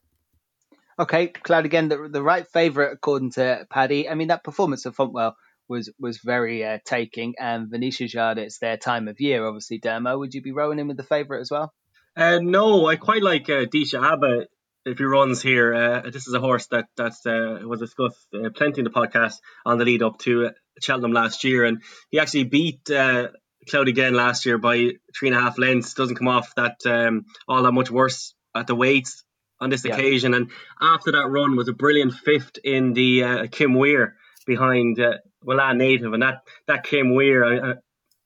[0.97, 4.10] Okay, Cloudy Glen, the, the right favourite according to Paddy.
[4.10, 5.34] I mean that performance of Fontwell
[5.68, 9.45] was was very uh, taking, and Venetia Jade, it's their time of year.
[9.45, 11.74] Obviously, Dermo, would you be rowing in with the favourite as well?
[12.18, 14.47] Uh, no, I quite like uh, Deise Aba
[14.86, 18.49] if he runs here, uh, this is a horse that that uh, was discussed uh,
[18.49, 19.36] plenty in the podcast
[19.66, 20.51] on the lead up to uh,
[20.82, 23.30] Cheltenham last year, and he actually beat uh,
[23.70, 25.93] Cloudy Glen last year by three and a half lengths.
[25.93, 29.24] Doesn't come off that um, all that much worse at the weights
[29.60, 29.93] on this yeah.
[29.93, 35.00] occasion, and after that run was a brilliant fifth in the uh, Kim Muir behind
[35.00, 37.74] uh, Milan Native, and that that Kim Muir, I,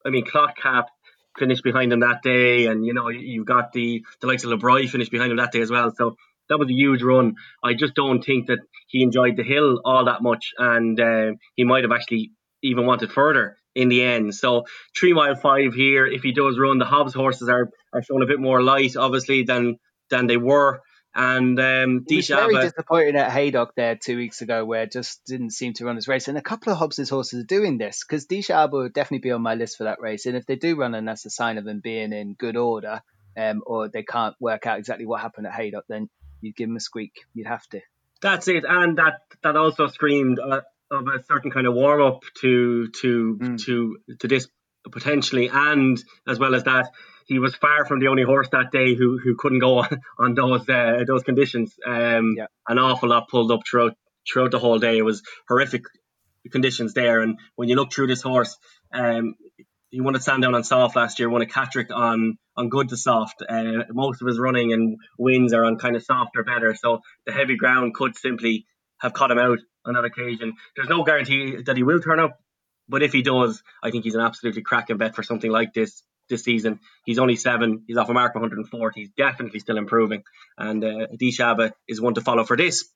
[0.05, 0.87] I mean, Cloth Cap
[1.37, 4.57] finished behind him that day, and you know you got the the likes of Le
[4.57, 5.91] Breuil finished behind him that day as well.
[5.95, 6.15] So
[6.49, 7.35] that was a huge run.
[7.63, 11.63] I just don't think that he enjoyed the hill all that much, and uh, he
[11.63, 14.35] might have actually even wanted further in the end.
[14.35, 14.65] So
[14.97, 16.05] three mile five here.
[16.05, 19.43] If he does run, the Hobbs horses are are showing a bit more light, obviously,
[19.43, 19.77] than
[20.13, 20.81] than they were.
[21.15, 25.51] And um, he was very disappointed at Haydock there two weeks ago, where just didn't
[25.51, 26.27] seem to run his race.
[26.27, 29.31] And a couple of Hobbs's horses are doing this because Deise Aba would definitely be
[29.31, 30.25] on my list for that race.
[30.25, 33.01] And if they do run, and that's a sign of them being in good order,
[33.37, 36.09] um, or they can't work out exactly what happened at Haydock, then
[36.41, 37.13] you'd give him a squeak.
[37.35, 37.81] You'd have to.
[38.21, 42.21] That's it, and that that also screamed uh, of a certain kind of warm up
[42.41, 43.63] to to mm.
[43.65, 44.47] to to this
[44.91, 46.89] potentially, and as well as that,
[47.25, 50.33] he was far from the only horse that day who who couldn't go on, on
[50.33, 51.73] those uh, those conditions.
[51.85, 52.47] Um, yeah.
[52.67, 53.95] An awful lot pulled up throughout
[54.31, 54.97] throughout the whole day.
[54.97, 55.83] It was horrific
[56.51, 58.57] conditions there, and when you look through this horse,
[58.93, 59.35] um,
[59.89, 62.97] he won at Sandown on soft last year, won a Catterick on on good to
[62.97, 63.43] soft.
[63.47, 66.75] Uh, most of his running and wins are on kind of soft or better.
[66.75, 68.65] So the heavy ground could simply
[68.99, 70.53] have caught him out on that occasion.
[70.75, 72.39] There's no guarantee that he will turn up,
[72.87, 76.03] but if he does, I think he's an absolutely cracking bet for something like this
[76.29, 76.79] this season.
[77.05, 77.83] He's only seven.
[77.87, 78.99] He's off a mark of 140.
[78.99, 80.23] He's definitely still improving.
[80.57, 81.07] And uh,
[81.87, 82.89] is one to follow for this.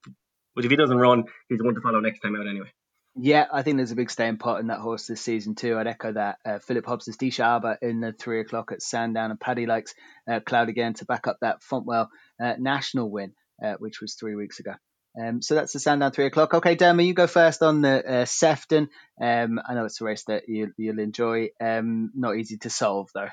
[0.55, 2.71] But if he doesn't run, he's one to follow next time out anyway.
[3.19, 5.77] Yeah, I think there's a big staying pot in that horse this season too.
[5.77, 6.37] I'd echo that.
[6.45, 9.95] Uh, Philip Hobbs' is Deise Aba in the three o'clock at Sandown, and Paddy likes
[10.29, 12.09] uh, Cloudy Glen to back up that Fontwell
[12.39, 14.73] uh, national win, uh, which was three weeks ago.
[15.19, 16.53] Um, so that's the Sandown three o'clock.
[16.53, 18.89] Okay, Derma, you go first on the uh, Sefton.
[19.19, 21.49] Um, I know it's a race that you, will enjoy.
[21.59, 23.29] Um, not easy to solve though.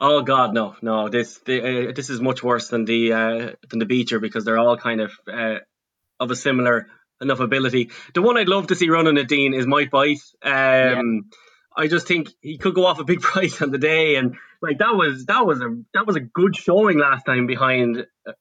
[0.00, 1.08] Oh God, no, no.
[1.08, 4.58] This the, uh, this is much worse than the uh, than the Becher because they're
[4.58, 5.58] all kind of uh,
[6.18, 6.88] of a similar
[7.20, 7.90] enough ability.
[8.14, 10.22] The one I'd love to see running at Dean is Might Bite.
[10.42, 11.02] Um, yeah.
[11.76, 14.78] I just think he could go off a big price on the day, and like
[14.78, 18.32] that was that was a that was a good showing last time behind uh,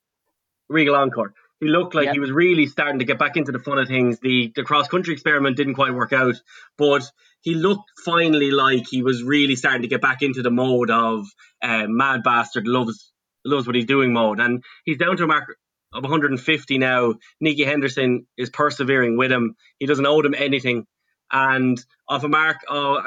[0.69, 1.33] Regal Encore.
[1.61, 4.19] He looked like he was really starting to get back into the fun of things.
[4.19, 6.33] The the cross country experiment didn't quite work out,
[6.75, 7.03] but
[7.41, 11.27] he looked finally like he was really starting to get back into the mode of
[11.61, 13.13] uh, mad bastard loves
[13.45, 15.55] loves what he's doing mode, and he's down to a mark
[15.93, 17.13] of 150 now.
[17.39, 19.55] Nicky Henderson is persevering with him.
[19.77, 20.87] He doesn't owe them anything,
[21.31, 23.05] and off a mark of,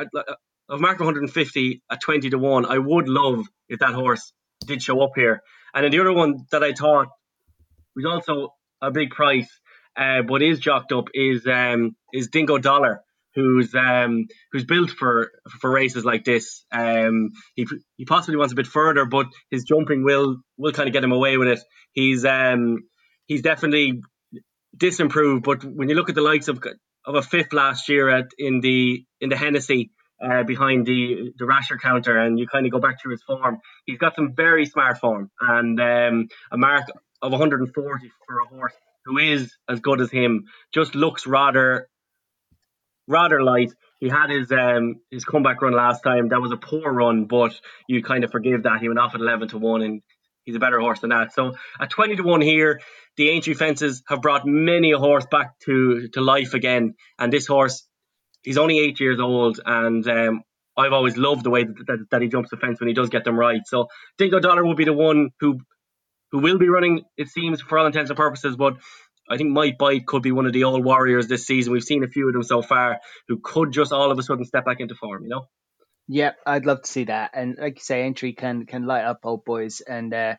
[0.68, 4.32] of mark of 150 at 20 to one, I would love if that horse
[4.64, 5.42] did show up here.
[5.74, 7.08] And then the other one that I thought
[7.94, 9.48] who's also a big price,
[9.96, 13.02] uh, but is jocked up, is um, is Dingo Dollar,
[13.34, 15.30] who's um, who's built for
[15.60, 16.64] for races like this.
[16.72, 17.66] Um, he
[17.96, 21.12] he possibly wants a bit further, but his jumping will will kind of get him
[21.12, 21.60] away with it.
[21.92, 22.84] He's um,
[23.26, 24.00] he's definitely
[24.76, 26.62] disimproved, but when you look at the likes of
[27.06, 29.90] of a fifth last year at in the in the Hennessy.
[30.22, 33.58] Uh, behind the De Rasher Counter, and you kind of go back to his form.
[33.84, 36.84] He's got some very smart form, and um, a mark
[37.24, 38.74] of 140 for a horse
[39.06, 41.88] who is as good as him just looks rather
[43.08, 43.72] rather light.
[43.98, 46.28] He had his um his comeback run last time.
[46.28, 47.58] That was a poor run, but
[47.88, 48.80] you kind of forgive that.
[48.80, 50.02] He went off at 11 to 1 and
[50.44, 51.32] he's a better horse than that.
[51.32, 52.80] So at 20 to 1 here,
[53.16, 56.94] the Aintree fences have brought many a horse back to to life again.
[57.18, 57.86] And this horse,
[58.42, 60.42] he's only 8 years old and um
[60.76, 63.08] I've always loved the way that, that, that, he jumps the fence when he does
[63.08, 63.60] get them right.
[63.64, 63.86] So
[64.18, 65.60] Dingo Dollar will be the one who
[66.34, 68.56] who will be running, it seems, for all intents and purposes.
[68.56, 68.78] But
[69.30, 71.72] I think Might Bite could be one of the old warriors this season.
[71.72, 74.44] We've seen a few of them so far who could just all of a sudden
[74.44, 75.46] step back into form, you know?
[76.08, 77.30] Yeah, I'd love to see that.
[77.34, 80.34] And like you say, Aintree can can light up old boys and uh,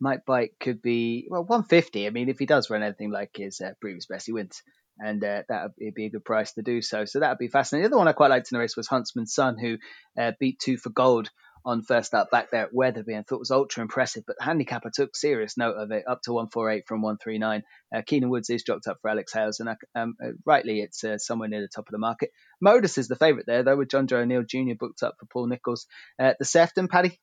[0.00, 2.08] Might Bite could be well 150.
[2.08, 4.64] I mean, if he does run anything like his uh, previous best, he wins,
[4.98, 7.04] and uh, that would be a good price to do so.
[7.04, 7.84] So that would be fascinating.
[7.84, 9.78] The other one I quite liked in the race was Huntsman's Son, who
[10.20, 11.30] uh, beat Two For Gold
[11.66, 14.22] on first up back there at Wetherby and thought was ultra impressive.
[14.26, 17.64] But the handicapper took serious note of it, up to 148 from 139.
[17.94, 21.18] Uh, Kielan Woods is dropped up for Alex Hales, and um, uh, rightly it's uh,
[21.18, 22.30] somewhere near the top of the market.
[22.60, 24.74] Modus is the favourite there, though, with Jonjo O'Neill Jr.
[24.78, 25.86] booked up for Paul Nicholls.
[26.18, 27.18] Uh, the Sefton, Paddy?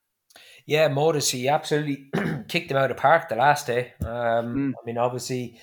[0.65, 2.09] Yeah, Modus, he absolutely
[2.47, 3.93] kicked him out of park the last day.
[4.01, 4.71] Um, mm.
[4.71, 5.59] I mean, obviously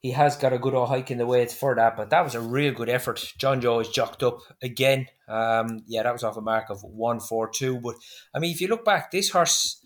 [0.00, 2.34] he has got a good old hike in the weights for that, but that was
[2.34, 3.18] a real good effort.
[3.38, 5.06] Jonjo is jocked up again.
[5.28, 7.80] Um, yeah, that was off a mark of 142.
[7.80, 7.96] But
[8.34, 9.84] I mean, if you look back, this horse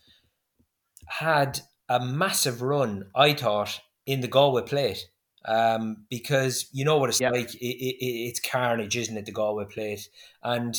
[1.07, 5.05] had a massive run, I thought, in the Galway plate.
[5.47, 9.27] Um, because you know what it's like, it, it, it's carnage, isn't it?
[9.27, 10.09] The Galway plate.
[10.45, 10.77] And,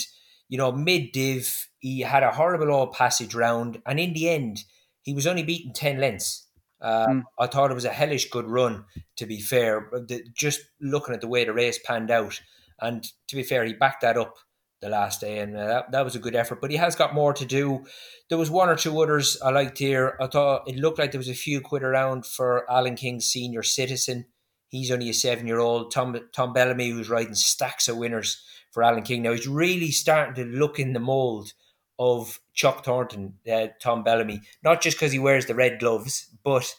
[0.48, 4.64] you know, mid div, he had a horrible old passage round, and in the end,
[5.02, 6.45] he was only beaten 10 lengths.
[6.82, 7.24] Uh, mm.
[7.40, 8.86] I thought it was a hellish good run,
[9.18, 9.90] to be fair.
[10.34, 12.42] Just looking at the way the race panned out,
[12.82, 14.36] and to be fair, he backed that up
[14.82, 16.62] the last day, and uh, that, that was a good effort.
[16.62, 17.86] But he has got more to do.
[18.30, 20.18] There was one or two others I liked here.
[20.20, 23.64] I thought it looked like there was a few quid around for Alan King, senior
[23.64, 24.26] citizen.
[24.68, 25.92] He's only a seven year old.
[25.92, 29.24] Tom Tom Bellamy, who's riding stacks of winners for Alan King.
[29.24, 31.54] Now he's really starting to look in the mould
[31.98, 36.76] of Choc Thornton, uh, Tom Bellamy, not just because he wears the red gloves, but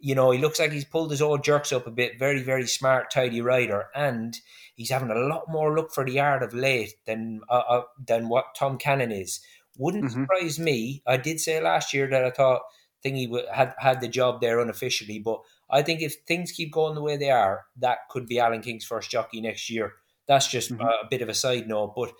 [0.00, 2.18] you know he looks like he's pulled his old jerks up a bit.
[2.18, 4.38] Very, very smart, tidy rider, and
[4.74, 8.28] he's having a lot more look for the yard of late than uh, uh, than
[8.28, 9.40] what Tom Cannon is.
[9.76, 10.22] Wouldn't mm-hmm.
[10.22, 11.02] surprise me.
[11.06, 12.62] I did say last year that I thought
[13.04, 15.40] Thingy had had the job there unofficially, but
[15.70, 18.84] I think if things keep going the way they are, that could be Alan King's
[18.84, 19.94] first jockey next year.
[20.26, 20.82] That's just mm-hmm.
[20.82, 22.12] a bit of a side note, but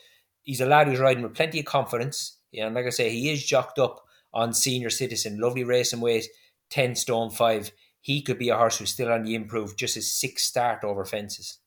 [0.42, 2.37] he's a lad who's riding with plenty of confidence.
[2.52, 6.26] Yeah, and like I say, he is jocked up on senior citizen, lovely racing weight,
[6.70, 7.72] 10 stone 5.
[8.00, 11.04] He could be a horse who's still on the improve, just his sixth start over
[11.04, 11.58] fences.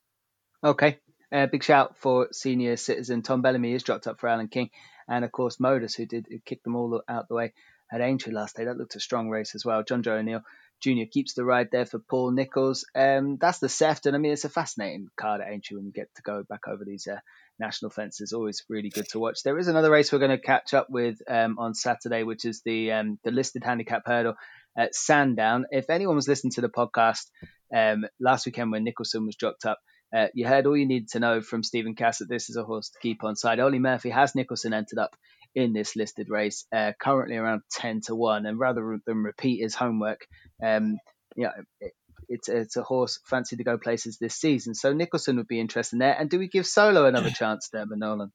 [0.64, 0.98] Okay.
[1.30, 3.22] Uh, big shout for senior citizen.
[3.22, 4.70] Tom Bellamy is dropped up for Alan King.
[5.08, 7.52] And of course, Modus, who did kick them all out the way
[7.92, 8.64] at Aintree last day.
[8.64, 9.82] That looked a strong race as well.
[9.82, 10.42] Jonjo O'Neill
[10.82, 12.84] Junior keeps the ride there for Paul Nicholls.
[12.94, 14.14] Um, that's the Sefton.
[14.14, 16.84] I mean, it's a fascinating card at Aintree when you get to go back over
[16.84, 17.20] these uh,
[17.62, 18.28] national fences.
[18.28, 19.42] Is always really good to watch.
[19.42, 22.60] There is another race we're going to catch up with um, on Saturday, which is
[22.64, 24.34] the um, the listed handicap hurdle
[24.76, 25.64] at Sandown.
[25.70, 27.26] If anyone was listening to the podcast
[27.74, 29.78] um, last weekend when Nicholson was dropped up,
[30.14, 32.64] uh, you heard all you needed to know from Stephen Cass that this is a
[32.64, 33.60] horse to keep on side.
[33.60, 35.16] Olly Murphy has Nicholson entered up
[35.54, 38.46] in this listed race, uh, currently around 10 to 1.
[38.46, 40.26] And rather than repeat his homework,
[40.62, 40.96] um,
[41.36, 41.50] yeah,
[41.80, 41.92] it,
[42.32, 44.74] it's, it's a horse fancy to go places this season.
[44.74, 46.16] So Nicholson would be interested in there.
[46.18, 48.32] And do we give Solo another chance there, Nolan?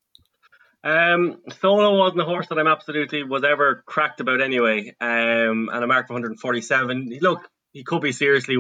[0.84, 4.96] Um, Solo wasn't a horse that I'm absolutely was ever cracked about anyway.
[5.02, 7.18] Um, and a mark of 147.
[7.22, 7.42] Look,
[7.74, 8.58] he could be seriously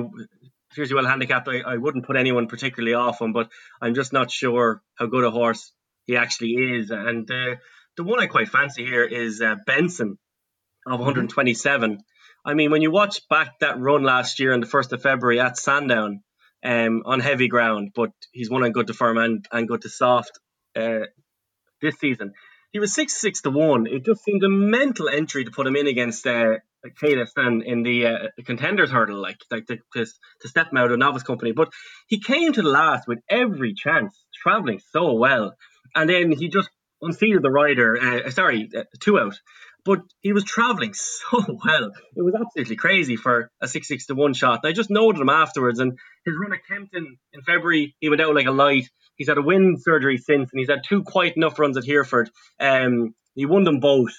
[0.73, 1.47] seriously well handicapped.
[1.47, 3.49] I, I wouldn't put anyone particularly off him, but
[3.81, 5.71] I'm just not sure how good a horse
[6.05, 6.89] he actually is.
[6.91, 7.55] And uh,
[7.95, 10.17] the one I quite fancy here is uh, Benson
[10.85, 11.99] of 127.
[12.47, 15.41] I mean, when you watch back that run last year on the 1st of February
[15.41, 16.21] at Sandown
[16.63, 19.89] um, on heavy ground, but he's won on good to firm and, and good to
[19.89, 20.39] soft
[20.73, 21.07] uh,
[21.81, 22.31] this season.
[22.71, 23.87] He was 6 6 to 1.
[23.87, 26.59] It just seemed a mental entry to put him in against uh,
[26.95, 30.05] Stan in the uh, contenders hurdle, like like to, to,
[30.41, 31.51] to step him out of novice company.
[31.51, 31.69] But
[32.07, 35.53] he came to the last with every chance, travelling so well.
[35.93, 36.69] And then he just
[37.01, 39.37] unseated the rider, uh, sorry, uh, two out.
[39.87, 41.93] But he was travelling so well.
[42.15, 44.59] It was absolutely crazy for a 6 6 to 1 shot.
[44.61, 45.79] And I just noted him afterwards.
[45.79, 48.89] And his run at Kempton in February, he went out like a light.
[49.15, 52.29] He's had a wind surgery since, and he's had two quite enough runs at Hereford.
[52.59, 54.11] Um, he won them both,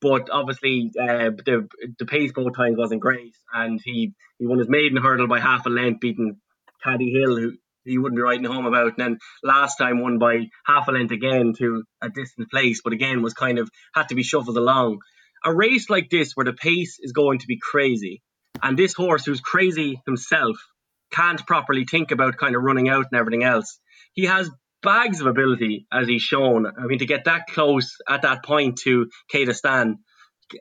[0.00, 4.68] but obviously uh, the the pace both times wasn't great, and he he won his
[4.68, 6.38] maiden hurdle by half a length, beating
[6.82, 7.52] Caddy Hill, who
[7.88, 8.98] he wouldn't be writing home about.
[8.98, 12.92] And then last time won by half a length again to a distant place, but
[12.92, 14.98] again was kind of had to be shuffled along.
[15.44, 18.22] A race like this where the pace is going to be crazy,
[18.62, 20.56] and this horse who's crazy himself
[21.12, 23.78] can't properly think about kind of running out and everything else.
[24.12, 24.50] He has
[24.82, 26.66] bags of ability as he's shown.
[26.66, 29.94] I mean, to get that close at that point to Kazakhstan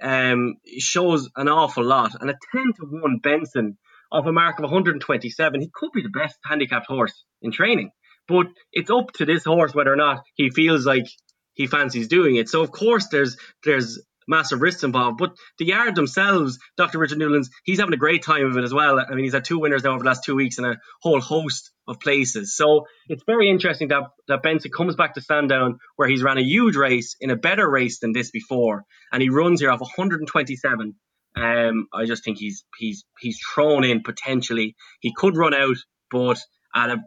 [0.01, 2.11] um, shows an awful lot.
[2.19, 3.77] And a 10 to 1 Benson
[4.11, 7.91] of a mark of 127, he could be the best handicapped horse in training.
[8.27, 11.05] But it's up to this horse whether or not he feels like
[11.53, 12.49] he fancies doing it.
[12.49, 15.17] So of course there's there's massive risks involved.
[15.17, 16.99] But the yard themselves, Dr.
[16.99, 18.99] Richard Newlands, he's having a great time of it as well.
[18.99, 21.21] I mean, he's had two winners now over the last two weeks in a whole
[21.21, 22.55] host of places.
[22.55, 26.41] So it's very interesting that, that Benson comes back to Sandown where he's ran a
[26.41, 28.83] huge race in a better race than this before.
[29.11, 30.95] And he runs here off 127
[31.37, 34.75] um, I just think he's he's he's thrown in potentially.
[34.99, 35.77] He could run out,
[36.09, 36.39] but
[36.75, 36.97] at a,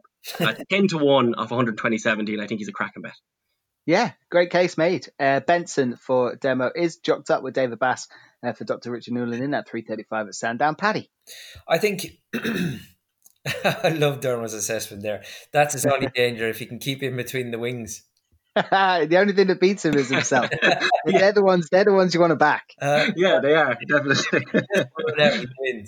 [0.40, 3.14] a ten to one of 127 deal, I think he's a cracking bet.
[3.86, 5.08] Yeah, great case made.
[5.18, 8.08] Uh, Benson for Dermo is jocked up with David Bass
[8.42, 8.90] uh, for Dr.
[8.90, 10.74] Richard Newland in that 335 at Sandown.
[10.76, 11.10] Paddy.
[11.66, 15.24] I think I love Dermot's assessment there.
[15.52, 18.02] That's his only danger if he can keep him between the wings.
[18.54, 20.50] the only thing that beats him is himself.
[21.06, 21.68] They're the ones.
[21.70, 22.74] They're the ones you want to back.
[22.80, 25.86] Uh, yeah, they are definitely.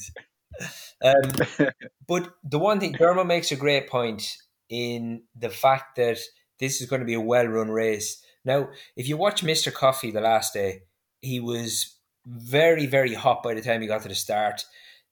[1.02, 1.68] um,
[2.06, 4.24] but the one thing Dermot makes a great point
[4.68, 6.18] in the fact that
[6.58, 8.22] this is going to be a well-run race.
[8.44, 10.82] Now, if you watch Mister Coffee the last day,
[11.20, 11.96] he was
[12.26, 14.64] very, very hot by the time he got to the start.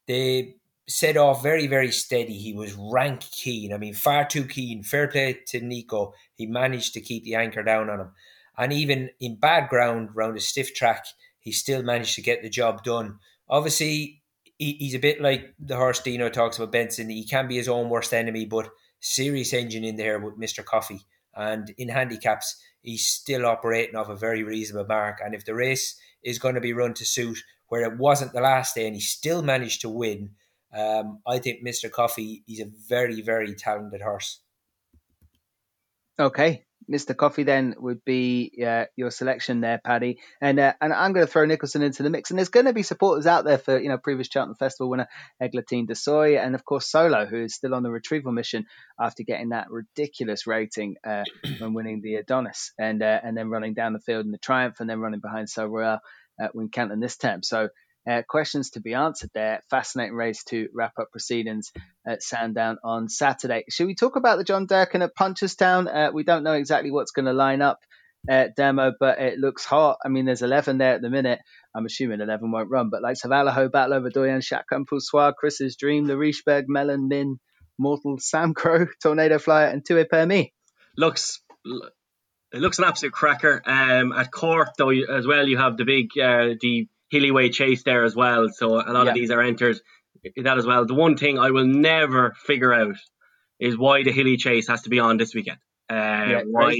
[0.06, 0.56] They
[0.88, 2.36] set off very, very steady.
[2.36, 3.72] He was rank keen.
[3.72, 4.82] I mean, far too keen.
[4.82, 6.14] Fair play to Nico.
[6.34, 8.12] He managed to keep the anchor down on him.
[8.58, 11.04] And even in bad ground, around a stiff track,
[11.40, 13.18] he still managed to get the job done.
[13.48, 14.22] Obviously,
[14.58, 17.08] he, he's a bit like the horse Dino talks about Benson.
[17.08, 18.68] He can be his own worst enemy, but
[19.00, 20.64] serious engine in there with Mr.
[20.64, 21.00] Coffee.
[21.34, 25.20] And in handicaps, he's still operating off a very reasonable mark.
[25.24, 27.38] And if the race is going to be run to suit
[27.68, 30.30] where it wasn't the last day and he still managed to win,
[30.76, 31.90] um, I think Mr.
[31.90, 34.40] Coffee, he's a very, very talented horse.
[36.18, 37.16] Okay, Mr.
[37.16, 41.30] Coffee then would be uh, your selection there, Paddy, and uh, and I'm going to
[41.30, 42.30] throw Nicholson into the mix.
[42.30, 45.08] And there's going to be supporters out there for you know previous Cheltenham Festival winner
[45.40, 48.66] Eglantine Du Seuil, and of course Solo, who is still on the retrieval mission
[48.98, 51.24] after getting that ridiculous rating uh,
[51.58, 54.80] when winning the Adonis, and uh, and then running down the field in the Triumph,
[54.80, 56.00] and then running behind Sceau Royal
[56.40, 57.42] at Wincanton this time.
[57.42, 57.68] So
[58.10, 59.62] uh, questions to be answered there.
[59.70, 61.72] Fascinating race to wrap up proceedings
[62.06, 63.64] at Sandown on Saturday.
[63.70, 65.86] Should we talk about the John Durkan at Punchestown?
[65.86, 67.78] Uh, we don't know exactly what's going to line up
[68.28, 69.98] uh, Dermo, but it looks hot.
[70.04, 71.40] I mean, there's 11 there at the minute.
[71.74, 76.64] I'm assuming 11 won't run, but like Savalaho, Battleoverdoyen, Shotgun Poussoir, Chris's Dream, Le Richebourg,
[76.66, 77.38] Melon, Min,
[77.78, 80.52] Mortal, Samcro, Tornado Flyer, and Tout Est Permis.
[80.96, 81.40] Looks
[82.52, 83.62] it looks an absolute cracker.
[83.64, 87.82] Um, at Cork, though, as well, you have the big uh, the Hilly Way Chase
[87.82, 88.48] there as well.
[88.48, 89.10] So a lot yeah.
[89.10, 89.78] of these are entered
[90.36, 90.86] that as well.
[90.86, 92.96] The one thing I will never figure out
[93.58, 95.58] is why the Hilly Chase has to be on this weekend.
[95.90, 96.76] Uh, yeah, why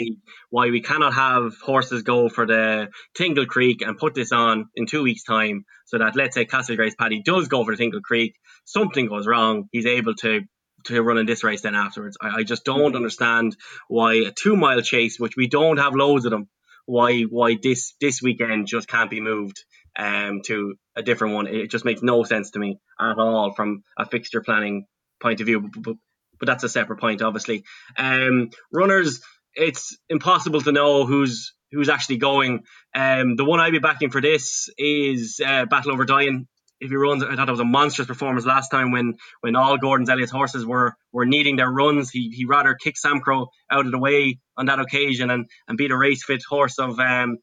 [0.50, 4.86] why we cannot have horses go for the Tingle Creek and put this on in
[4.86, 8.02] two weeks' time, so that let's say Castle Grace Paddy does go for the Tingle
[8.02, 10.42] Creek, something goes wrong, he's able to
[10.84, 12.16] to run in this race then afterwards.
[12.20, 13.56] I, I just don't understand
[13.88, 16.48] why a two mile chase, which we don't have loads of them,
[16.86, 19.64] why why this this weekend just can't be moved
[19.98, 21.46] um to a different one.
[21.46, 24.86] It just makes no sense to me at all from a fixture planning
[25.20, 25.60] point of view.
[25.60, 25.96] But, but,
[26.38, 27.64] but that's a separate point, obviously.
[27.98, 29.20] Um, runners,
[29.54, 32.64] it's impossible to know who's who's actually going.
[32.94, 36.46] Um, the one I'd be backing for this is uh, Battleoverdoyen.
[36.80, 39.76] If he runs, I thought it was a monstrous performance last time when when all
[39.76, 42.10] Gordon's Elliott's horses were were needing their runs.
[42.10, 45.90] He he rather kicked Samcro out of the way on that occasion and and beat
[45.90, 47.36] a race fit horse of um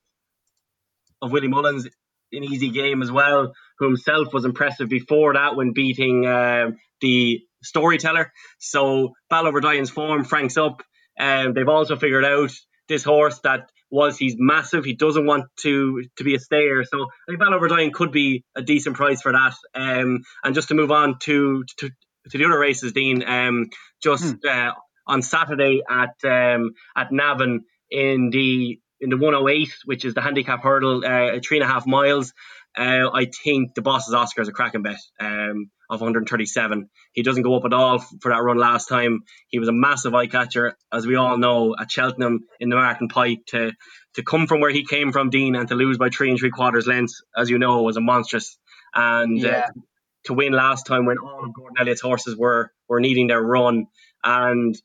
[1.21, 1.87] of Willie Mullins
[2.31, 6.71] in easy game as well, who himself was impressive before that when beating uh,
[7.01, 8.31] the storyteller.
[8.59, 10.81] So Battleoverdoyen's form franks up.
[11.17, 12.51] And um, they've also figured out
[12.87, 14.85] this horse that was he's massive.
[14.85, 16.83] He doesn't want to to be a stayer.
[16.83, 19.55] So I think Battleoverdoyen could be a decent price for that.
[19.73, 21.89] Um, and just to move on to to,
[22.29, 23.23] to the other races, Dean.
[23.27, 23.69] Um,
[24.01, 24.47] just hmm.
[24.47, 24.71] uh,
[25.07, 30.63] on Saturday at um, at Navan in the in the 108, which is the handicap
[30.63, 32.33] hurdle, uh, three and a half miles.
[32.77, 36.89] Uh, I think the Bosses Oscar is a cracking bet um, of 137.
[37.13, 39.21] He doesn't go up at all for that run last time.
[39.47, 43.07] He was a massive eye catcher, as we all know, at Cheltenham in the Martin
[43.07, 43.39] Pipe.
[43.47, 43.71] To
[44.13, 46.51] to come from where he came from, Dean, and to lose by three and three
[46.51, 48.57] quarters lengths, as you know, was a monstrous.
[48.93, 49.57] And uh, yeah.
[49.59, 49.81] uh,
[50.25, 53.87] to win last time when all of Gordon Elliott's horses were were needing their run,
[54.23, 54.75] and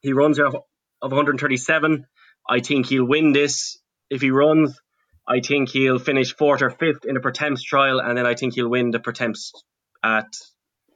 [0.00, 2.06] he runs of, of 137.
[2.48, 3.78] I think he'll win this
[4.10, 4.78] if he runs.
[5.26, 8.54] I think he'll finish fourth or fifth in the Pertemps trial, and then I think
[8.54, 9.52] he'll win the Pertemps
[10.02, 10.26] at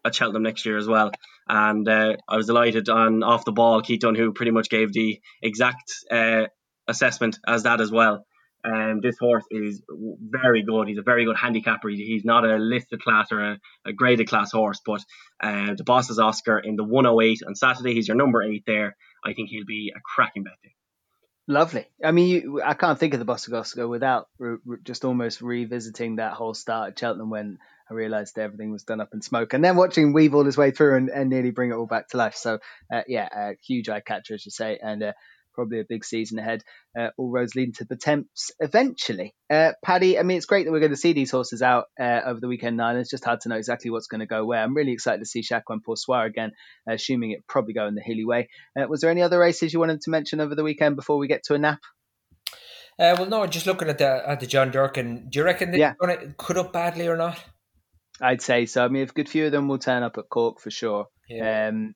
[0.04, 1.10] at Cheltenham next year as well.
[1.48, 5.20] And uh, I was delighted on off the ball, Keith Dunn, pretty much gave the
[5.42, 6.46] exact uh,
[6.88, 8.24] assessment as that as well.
[8.64, 10.88] Um, this horse is very good.
[10.88, 11.88] He's a very good handicapper.
[11.88, 15.00] He's not a listed class or a, a graded class horse, but
[15.40, 17.94] uh, the Bosses Oscar in the 108 on Saturday.
[17.94, 18.96] He's your number eight there.
[19.24, 20.54] I think he'll be a cracking bet.
[21.48, 21.86] Lovely.
[22.02, 26.16] I mean, you, I can't think of the Oscar without re, re, just almost revisiting
[26.16, 27.58] that whole start at Cheltenham when
[27.88, 30.72] I realised everything was done up in smoke, and then watching Weave all his way
[30.72, 32.34] through and, and nearly bring it all back to life.
[32.34, 32.58] So,
[32.92, 35.12] uh, yeah, a huge eye catcher, as you say, and uh,
[35.56, 36.62] probably a big season ahead.
[36.96, 39.34] Uh, all roads leading to the temps eventually.
[39.50, 42.20] Uh, Paddy, I mean, it's great that we're going to see these horses out uh,
[42.24, 42.96] over the weekend nine.
[42.96, 44.62] It's just hard to know exactly what's going to go where.
[44.62, 46.52] I'm really excited to see Chacun Pour Soi again,
[46.88, 48.48] assuming it probably go in the hilly way.
[48.78, 51.26] Uh, was there any other races you wanted to mention over the weekend before we
[51.26, 51.80] get to a nap?
[52.98, 55.80] Uh, well, no, just looking at the at the John Durkan, do you reckon they're
[55.80, 55.94] yeah.
[55.98, 57.42] going to cut up badly or not?
[58.20, 58.84] I'd say so.
[58.84, 61.06] I mean, a good few of them will turn up at Cork for sure.
[61.28, 61.68] Yeah.
[61.68, 61.94] Um,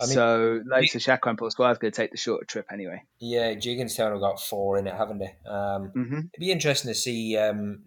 [0.00, 2.66] I mean, so, like the Chacun Pour Soi is going to take the shorter trip
[2.72, 3.02] anyway.
[3.18, 5.34] Yeah, Gigginstown have got four in it, haven't they?
[5.44, 6.18] Um, mm-hmm.
[6.18, 7.82] It'd be interesting to see um,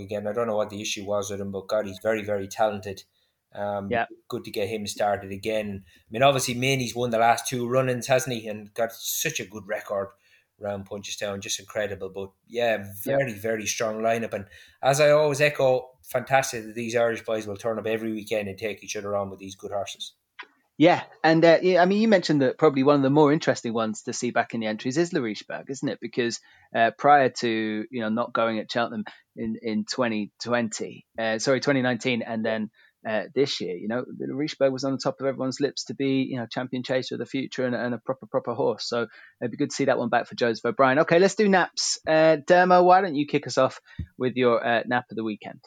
[0.00, 0.26] again.
[0.26, 3.04] I don't know what the issue was with him, but God, he's very, very talented.
[3.54, 5.84] Um, yeah, good to get him started again.
[5.86, 8.48] I mean, obviously, Maney's won the last two run-ins, hasn't he?
[8.48, 10.08] And got such a good record
[10.58, 12.10] round Punchestown, just incredible.
[12.10, 13.38] But yeah, very, yeah.
[13.40, 14.34] very strong lineup.
[14.34, 14.46] And
[14.82, 18.58] as I always echo, fantastic that these Irish boys will turn up every weekend and
[18.58, 20.12] take each other on with these good horses.
[20.78, 23.72] Yeah, and uh, yeah, I mean, you mentioned that probably one of the more interesting
[23.72, 26.00] ones to see back in the entries is Le Richebourg, isn't it?
[26.02, 26.38] Because
[26.74, 29.04] uh, prior to you know not going at Cheltenham
[29.36, 32.70] in in 2020, uh, sorry 2019, and then
[33.08, 35.94] uh, this year, you know, Le Richebourg was on the top of everyone's lips to
[35.94, 38.86] be you know champion chaser of the future and, and, a proper proper horse.
[38.86, 39.06] So
[39.40, 40.98] it'd be good to see that one back for Joseph O'Brien.
[41.00, 41.98] Okay, let's do naps.
[42.06, 43.80] Uh, Dermo, why don't you kick us off
[44.18, 45.60] with your uh, nap of the weekend?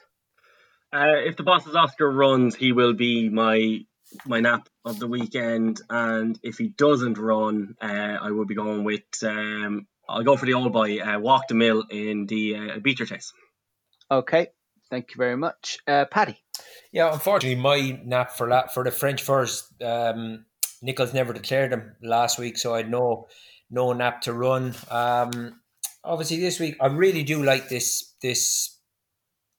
[0.92, 3.80] if the Bosses Oscar runs, he will be my
[4.26, 7.86] my nap of the weekend, and if he doesn't run, uh,
[8.22, 9.04] I will be going with.
[9.24, 13.06] Um, I'll go for the old boy, uh, Walk the Mill in the uh, Becher
[13.06, 13.32] Chase.
[14.10, 14.48] Okay,
[14.90, 16.42] thank you very much, uh, Paddy.
[16.92, 20.46] Yeah, unfortunately, my nap for la- for the French first, um,
[20.82, 23.28] Nicholls never declared him last week, so I had no
[23.70, 24.74] no nap to run.
[24.90, 25.62] Um,
[26.04, 28.80] obviously, this week I really do like this this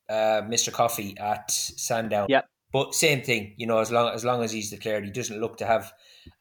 [0.09, 0.73] uh, Mr.
[0.73, 2.27] Coffee at Sandown.
[2.29, 2.43] Yeah.
[2.73, 5.57] But same thing, you know, as long as long as he's declared, he doesn't look
[5.59, 5.93] to have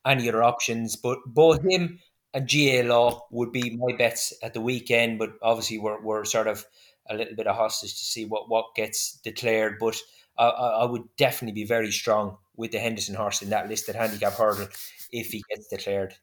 [0.06, 0.95] any other options.
[0.95, 1.99] But both him
[2.34, 5.18] and GA Law would be my bets at the weekend.
[5.18, 6.65] But obviously, we're, we're sort of
[7.10, 9.77] a little bit of hostage to see what, what gets declared.
[9.80, 9.97] But
[10.38, 14.34] I, I would definitely be very strong with the Henderson horse in that listed handicap
[14.34, 14.68] hurdle
[15.11, 16.14] if he gets declared.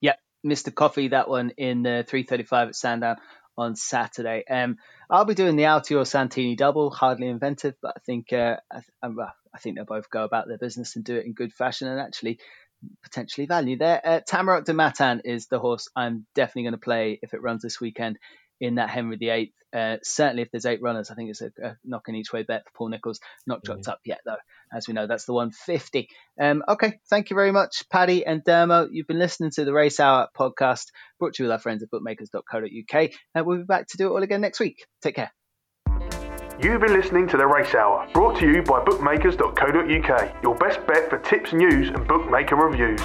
[0.00, 0.72] Yeah, Mr.
[0.72, 3.16] Coffee, that one in the 335 at Sandown
[3.56, 4.44] on Saturday.
[4.48, 4.78] Um,
[5.08, 9.58] I'll be doing the Altior Santini double, hardly inventive, but I think uh, I, I,
[9.58, 12.38] think they'll both go about their business and do it in good fashion and actually
[13.02, 14.00] potentially value there.
[14.04, 17.62] Uh, Tamaroc Du Mathan is the horse I'm definitely going to play if it runs
[17.62, 18.18] this weekend
[18.60, 19.52] in that Henry VIII.
[19.74, 22.64] Uh, certainly, if there's eight runners, I think it's a, a knocking each way bet
[22.64, 23.20] for Paul Nicholls.
[23.46, 23.90] Not dropped mm-hmm.
[23.90, 24.36] up yet, though.
[24.72, 26.08] As we know, that's the 150.
[26.40, 28.88] Um, okay, thank you very much, Paddy and Dermo.
[28.90, 30.86] You've been listening to the Race Hour podcast
[31.18, 33.10] brought to you with our friends at bookmakers.co.uk.
[33.34, 34.86] And we'll be back to do it all again next week.
[35.02, 35.32] Take care.
[36.62, 41.10] You've been listening to The Race Hour, brought to you by bookmakers.co.uk, your best bet
[41.10, 43.02] for tips, news, and bookmaker reviews.